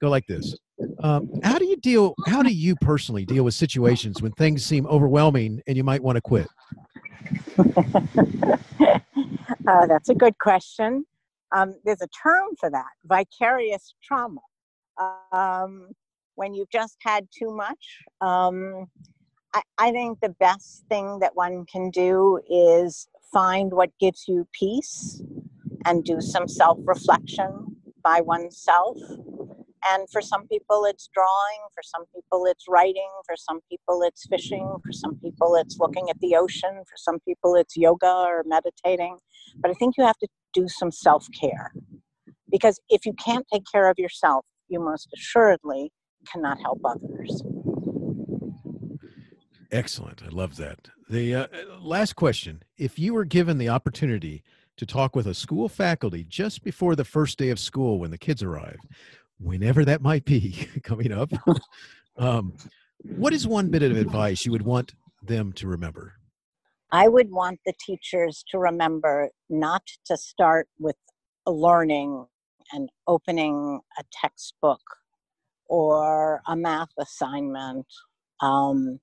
go 0.00 0.08
like 0.08 0.26
this: 0.26 0.56
um, 1.02 1.30
How 1.42 1.58
do 1.58 1.66
you 1.66 1.76
deal? 1.76 2.14
How 2.26 2.42
do 2.42 2.52
you 2.52 2.76
personally 2.76 3.24
deal 3.24 3.44
with 3.44 3.54
situations 3.54 4.22
when 4.22 4.32
things 4.32 4.64
seem 4.64 4.86
overwhelming 4.86 5.62
and 5.66 5.76
you 5.76 5.84
might 5.84 6.02
want 6.02 6.16
to 6.16 6.22
quit? 6.22 6.48
uh, 7.58 8.56
that's 9.86 10.08
a 10.08 10.14
good 10.14 10.38
question. 10.38 11.04
Um, 11.54 11.74
there's 11.84 12.00
a 12.00 12.08
term 12.08 12.56
for 12.58 12.70
that: 12.70 12.88
vicarious 13.04 13.94
trauma. 14.02 14.40
Um, 15.32 15.88
when 16.34 16.54
you've 16.54 16.70
just 16.70 16.96
had 17.00 17.26
too 17.36 17.54
much. 17.54 18.04
Um, 18.20 18.86
I, 19.54 19.62
I 19.78 19.90
think 19.92 20.20
the 20.20 20.34
best 20.40 20.84
thing 20.88 21.18
that 21.20 21.36
one 21.36 21.66
can 21.66 21.90
do 21.90 22.40
is 22.48 23.08
find 23.32 23.72
what 23.72 23.90
gives 24.00 24.24
you 24.26 24.46
peace 24.52 25.22
and 25.84 26.04
do 26.04 26.20
some 26.20 26.48
self 26.48 26.78
reflection 26.84 27.76
by 28.02 28.20
oneself. 28.20 28.98
And 29.84 30.08
for 30.12 30.20
some 30.22 30.46
people, 30.46 30.84
it's 30.84 31.08
drawing. 31.12 31.60
For 31.74 31.82
some 31.82 32.04
people, 32.14 32.46
it's 32.46 32.66
writing. 32.68 33.08
For 33.26 33.34
some 33.36 33.60
people, 33.68 34.02
it's 34.04 34.26
fishing. 34.28 34.76
For 34.84 34.92
some 34.92 35.16
people, 35.16 35.56
it's 35.56 35.78
looking 35.80 36.08
at 36.08 36.20
the 36.20 36.36
ocean. 36.36 36.82
For 36.88 36.96
some 36.96 37.18
people, 37.26 37.56
it's 37.56 37.76
yoga 37.76 38.06
or 38.06 38.44
meditating. 38.46 39.18
But 39.56 39.72
I 39.72 39.74
think 39.74 39.96
you 39.98 40.04
have 40.04 40.18
to 40.18 40.28
do 40.52 40.68
some 40.68 40.92
self 40.92 41.26
care. 41.38 41.72
Because 42.50 42.78
if 42.90 43.04
you 43.06 43.12
can't 43.14 43.46
take 43.52 43.64
care 43.70 43.90
of 43.90 43.98
yourself, 43.98 44.44
you 44.68 44.78
most 44.78 45.08
assuredly 45.14 45.90
cannot 46.30 46.60
help 46.60 46.80
others. 46.84 47.42
Excellent. 49.70 50.22
I 50.22 50.28
love 50.28 50.56
that. 50.56 50.90
The 51.08 51.34
uh, 51.34 51.46
last 51.80 52.14
question 52.14 52.62
If 52.76 52.98
you 52.98 53.14
were 53.14 53.24
given 53.24 53.58
the 53.58 53.70
opportunity 53.70 54.42
to 54.76 54.86
talk 54.86 55.16
with 55.16 55.26
a 55.26 55.34
school 55.34 55.68
faculty 55.68 56.24
just 56.24 56.62
before 56.62 56.94
the 56.94 57.04
first 57.04 57.38
day 57.38 57.50
of 57.50 57.58
school 57.58 57.98
when 57.98 58.10
the 58.10 58.18
kids 58.18 58.42
arrive, 58.42 58.78
whenever 59.38 59.84
that 59.84 60.02
might 60.02 60.24
be 60.24 60.68
coming 60.82 61.12
up, 61.12 61.32
um, 62.16 62.52
what 63.16 63.32
is 63.32 63.46
one 63.46 63.68
bit 63.68 63.82
of 63.82 63.96
advice 63.96 64.44
you 64.44 64.52
would 64.52 64.62
want 64.62 64.94
them 65.22 65.52
to 65.54 65.66
remember? 65.66 66.14
I 66.90 67.08
would 67.08 67.30
want 67.30 67.60
the 67.64 67.72
teachers 67.80 68.44
to 68.50 68.58
remember 68.58 69.30
not 69.48 69.82
to 70.04 70.16
start 70.18 70.68
with 70.78 70.96
learning 71.46 72.26
and 72.72 72.90
opening 73.06 73.80
a 73.98 74.04
textbook 74.12 74.80
or 75.72 76.42
a 76.46 76.54
math 76.54 76.90
assignment, 76.98 77.86
um, 78.42 79.00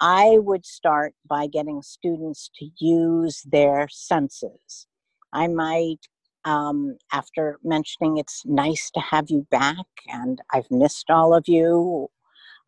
I 0.00 0.38
would 0.38 0.64
start 0.64 1.12
by 1.28 1.48
getting 1.48 1.82
students 1.82 2.50
to 2.60 2.68
use 2.78 3.42
their 3.44 3.88
senses. 3.90 4.86
I 5.32 5.48
might, 5.48 5.98
um, 6.44 6.98
after 7.12 7.58
mentioning 7.64 8.18
it's 8.18 8.42
nice 8.46 8.92
to 8.92 9.00
have 9.00 9.28
you 9.28 9.44
back 9.50 9.86
and 10.06 10.40
I've 10.52 10.70
missed 10.70 11.10
all 11.10 11.34
of 11.34 11.48
you, 11.48 12.08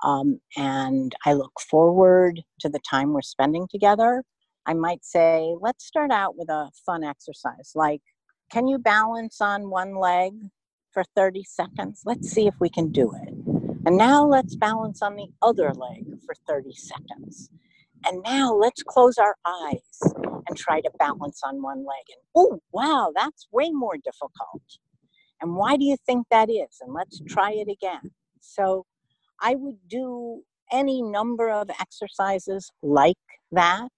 um, 0.02 0.40
and 0.56 1.14
I 1.24 1.34
look 1.34 1.60
forward 1.60 2.42
to 2.62 2.68
the 2.68 2.80
time 2.80 3.12
we're 3.12 3.22
spending 3.22 3.68
together, 3.70 4.24
I 4.66 4.74
might 4.74 5.04
say, 5.04 5.54
let's 5.60 5.86
start 5.86 6.10
out 6.10 6.36
with 6.36 6.48
a 6.48 6.72
fun 6.84 7.04
exercise 7.04 7.70
like, 7.76 8.02
can 8.50 8.66
you 8.66 8.78
balance 8.78 9.40
on 9.40 9.70
one 9.70 9.94
leg 9.94 10.32
for 10.96 11.04
30 11.14 11.44
seconds. 11.44 12.00
Let's 12.06 12.30
see 12.30 12.46
if 12.46 12.54
we 12.58 12.70
can 12.70 12.90
do 12.90 13.12
it. 13.12 13.34
And 13.86 13.96
now 13.96 14.26
let's 14.26 14.56
balance 14.56 15.00
on 15.00 15.14
the 15.14 15.28
other 15.42 15.72
leg 15.72 16.04
for 16.26 16.34
30 16.48 16.74
seconds. 16.74 17.50
And 18.04 18.20
now 18.24 18.52
let's 18.52 18.82
close 18.82 19.16
our 19.16 19.36
eyes 19.46 20.12
and 20.48 20.56
try 20.56 20.80
to 20.80 20.90
balance 20.98 21.40
on 21.44 21.62
one 21.62 21.78
leg. 21.78 22.04
And 22.08 22.20
oh, 22.34 22.60
wow, 22.72 23.12
that's 23.14 23.46
way 23.52 23.70
more 23.70 23.96
difficult. 23.96 24.62
And 25.40 25.54
why 25.54 25.76
do 25.76 25.84
you 25.84 25.96
think 26.04 26.26
that 26.32 26.50
is? 26.50 26.78
And 26.80 26.92
let's 26.92 27.22
try 27.28 27.52
it 27.52 27.68
again. 27.70 28.10
So 28.40 28.86
I 29.40 29.54
would 29.54 29.78
do 29.88 30.42
any 30.72 31.00
number 31.00 31.48
of 31.48 31.70
exercises 31.80 32.72
like 32.82 33.14
that 33.52 33.92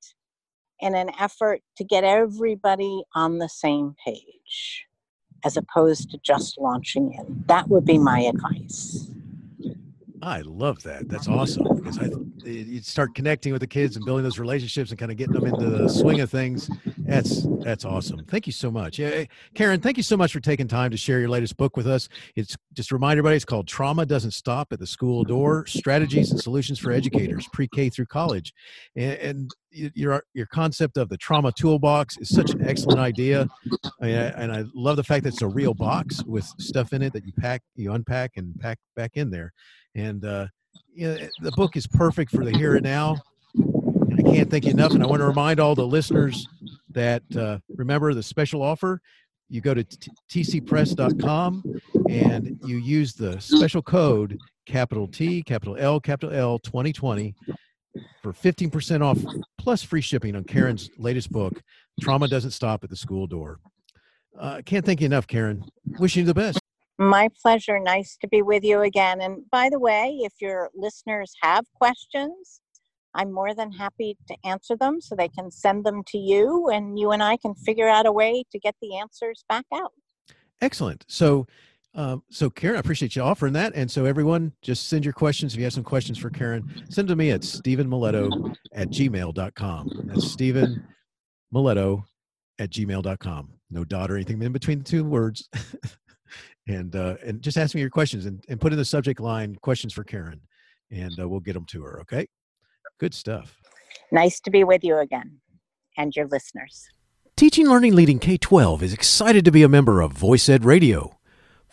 in 0.80 0.94
an 0.94 1.10
effort 1.18 1.62
to 1.78 1.84
get 1.84 2.04
everybody 2.04 3.04
on 3.14 3.38
the 3.38 3.48
same 3.48 3.94
page 4.04 4.84
as 5.44 5.56
opposed 5.56 6.10
to 6.10 6.18
just 6.22 6.58
launching 6.58 7.14
in. 7.14 7.44
That 7.46 7.68
would 7.68 7.86
be 7.86 7.96
my 7.98 8.20
advice. 8.20 9.10
I 10.22 10.40
love 10.42 10.82
that. 10.82 11.08
That's 11.08 11.28
awesome 11.28 11.76
because 11.76 11.98
I 11.98 12.08
you 12.44 12.80
start 12.82 13.14
connecting 13.14 13.52
with 13.52 13.60
the 13.60 13.66
kids 13.66 13.96
and 13.96 14.04
building 14.04 14.24
those 14.24 14.38
relationships 14.38 14.90
and 14.90 14.98
kind 14.98 15.10
of 15.10 15.18
getting 15.18 15.34
them 15.34 15.46
into 15.46 15.68
the 15.70 15.88
swing 15.88 16.20
of 16.20 16.30
things. 16.30 16.70
That's 16.98 17.46
that's 17.60 17.84
awesome. 17.84 18.24
Thank 18.24 18.46
you 18.46 18.52
so 18.52 18.70
much. 18.70 18.98
Yeah, 18.98 19.24
Karen, 19.54 19.80
thank 19.80 19.96
you 19.96 20.02
so 20.02 20.16
much 20.16 20.32
for 20.32 20.40
taking 20.40 20.68
time 20.68 20.90
to 20.90 20.96
share 20.96 21.20
your 21.20 21.28
latest 21.28 21.56
book 21.56 21.76
with 21.76 21.86
us. 21.86 22.08
It's 22.36 22.56
just 22.74 22.92
remind 22.92 23.12
everybody 23.12 23.36
it's 23.36 23.44
called 23.44 23.66
Trauma 23.66 24.06
Doesn't 24.06 24.32
Stop 24.32 24.72
at 24.72 24.78
the 24.78 24.86
School 24.86 25.24
Door: 25.24 25.66
Strategies 25.66 26.30
and 26.30 26.40
Solutions 26.40 26.78
for 26.78 26.90
Educators, 26.90 27.46
Pre-K 27.52 27.90
through 27.90 28.06
College. 28.06 28.52
And, 28.96 29.12
and 29.18 29.50
your 29.70 30.22
your 30.34 30.46
concept 30.46 30.96
of 30.96 31.08
the 31.08 31.16
trauma 31.16 31.52
toolbox 31.52 32.16
is 32.18 32.28
such 32.28 32.50
an 32.50 32.66
excellent 32.66 32.98
idea, 32.98 33.48
I 34.00 34.06
mean, 34.06 34.16
I, 34.16 34.26
and 34.28 34.52
I 34.52 34.64
love 34.74 34.96
the 34.96 35.04
fact 35.04 35.24
that 35.24 35.34
it's 35.34 35.42
a 35.42 35.48
real 35.48 35.74
box 35.74 36.22
with 36.24 36.44
stuff 36.58 36.92
in 36.92 37.02
it 37.02 37.12
that 37.12 37.26
you 37.26 37.32
pack, 37.32 37.62
you 37.76 37.92
unpack, 37.92 38.32
and 38.36 38.58
pack 38.60 38.78
back 38.96 39.12
in 39.14 39.30
there. 39.30 39.52
And 39.94 40.24
uh, 40.24 40.46
you 40.94 41.08
know, 41.08 41.18
the 41.40 41.52
book 41.52 41.76
is 41.76 41.86
perfect 41.86 42.30
for 42.30 42.44
the 42.44 42.56
here 42.56 42.74
and 42.74 42.84
now. 42.84 43.16
I 44.18 44.22
can't 44.22 44.50
thank 44.50 44.64
you 44.64 44.72
enough. 44.72 44.92
And 44.92 45.02
I 45.02 45.06
want 45.06 45.20
to 45.20 45.26
remind 45.26 45.60
all 45.60 45.74
the 45.74 45.86
listeners 45.86 46.46
that 46.90 47.22
uh, 47.36 47.58
remember 47.68 48.12
the 48.14 48.22
special 48.22 48.62
offer. 48.62 49.00
You 49.48 49.60
go 49.60 49.72
to 49.72 49.84
tcpress.com 50.30 51.62
and 52.10 52.58
you 52.64 52.76
use 52.76 53.14
the 53.14 53.40
special 53.40 53.80
code 53.80 54.38
capital 54.66 55.08
T, 55.08 55.42
capital 55.42 55.76
L, 55.78 55.98
capital 56.00 56.34
L 56.34 56.58
2020 56.58 57.34
for 58.22 58.32
15% 58.32 59.02
off 59.02 59.18
plus 59.68 59.82
free 59.82 60.00
shipping 60.00 60.34
on 60.34 60.44
Karen's 60.44 60.88
latest 60.96 61.30
book, 61.30 61.62
Trauma 62.00 62.26
Doesn't 62.26 62.52
Stop 62.52 62.84
at 62.84 62.88
the 62.88 62.96
School 62.96 63.26
Door. 63.26 63.60
Uh, 64.40 64.62
can't 64.64 64.82
thank 64.82 65.02
you 65.02 65.04
enough, 65.04 65.26
Karen. 65.26 65.62
Wishing 65.98 66.22
you 66.22 66.26
the 66.26 66.32
best. 66.32 66.58
My 66.98 67.28
pleasure. 67.42 67.78
Nice 67.78 68.16
to 68.22 68.28
be 68.28 68.40
with 68.40 68.64
you 68.64 68.80
again. 68.80 69.20
And 69.20 69.42
by 69.50 69.68
the 69.70 69.78
way, 69.78 70.20
if 70.22 70.32
your 70.40 70.70
listeners 70.74 71.34
have 71.42 71.66
questions, 71.74 72.62
I'm 73.12 73.30
more 73.30 73.54
than 73.54 73.70
happy 73.70 74.16
to 74.28 74.36
answer 74.42 74.74
them 74.74 75.02
so 75.02 75.14
they 75.14 75.28
can 75.28 75.50
send 75.50 75.84
them 75.84 76.02
to 76.06 76.16
you 76.16 76.70
and 76.70 76.98
you 76.98 77.10
and 77.10 77.22
I 77.22 77.36
can 77.36 77.54
figure 77.54 77.88
out 77.88 78.06
a 78.06 78.12
way 78.12 78.44
to 78.50 78.58
get 78.58 78.74
the 78.80 78.96
answers 78.96 79.44
back 79.50 79.66
out. 79.74 79.92
Excellent. 80.62 81.04
So, 81.08 81.46
um, 81.94 82.22
so 82.30 82.50
Karen, 82.50 82.76
I 82.76 82.80
appreciate 82.80 83.16
you 83.16 83.22
offering 83.22 83.52
that. 83.54 83.72
And 83.74 83.90
so 83.90 84.04
everyone 84.04 84.52
just 84.62 84.88
send 84.88 85.04
your 85.04 85.14
questions. 85.14 85.54
If 85.54 85.58
you 85.58 85.64
have 85.64 85.72
some 85.72 85.84
questions 85.84 86.18
for 86.18 86.30
Karen, 86.30 86.64
send 86.88 87.08
them 87.08 87.16
to 87.16 87.16
me 87.16 87.30
at 87.30 87.42
Stephen 87.42 87.88
Miletto 87.88 88.54
at 88.72 88.88
gmail.com. 88.88 90.04
That's 90.04 90.30
Stephen 90.30 90.86
Miletto 91.52 92.04
at 92.58 92.70
gmail.com. 92.70 93.50
No 93.70 93.84
dot 93.84 94.10
or 94.10 94.14
anything 94.14 94.40
in 94.42 94.52
between 94.52 94.78
the 94.78 94.84
two 94.84 95.04
words. 95.04 95.48
and 96.68 96.94
uh, 96.94 97.16
and 97.24 97.42
just 97.42 97.56
ask 97.56 97.74
me 97.74 97.80
your 97.80 97.90
questions 97.90 98.26
and, 98.26 98.44
and 98.48 98.60
put 98.60 98.72
in 98.72 98.78
the 98.78 98.84
subject 98.84 99.20
line 99.20 99.56
questions 99.56 99.92
for 99.92 100.04
Karen 100.04 100.40
and 100.90 101.18
uh, 101.18 101.28
we'll 101.28 101.40
get 101.40 101.54
them 101.54 101.66
to 101.66 101.82
her. 101.82 102.00
Okay. 102.00 102.26
Good 102.98 103.14
stuff. 103.14 103.56
Nice 104.10 104.40
to 104.40 104.50
be 104.50 104.64
with 104.64 104.84
you 104.84 104.98
again 104.98 105.38
and 105.96 106.14
your 106.14 106.26
listeners. 106.26 106.88
Teaching 107.36 107.68
Learning 107.68 107.94
Leading 107.94 108.18
K 108.18 108.36
12 108.36 108.82
is 108.82 108.92
excited 108.92 109.44
to 109.44 109.52
be 109.52 109.62
a 109.62 109.68
member 109.68 110.00
of 110.00 110.12
Voice 110.12 110.48
Ed 110.48 110.64
Radio. 110.64 111.17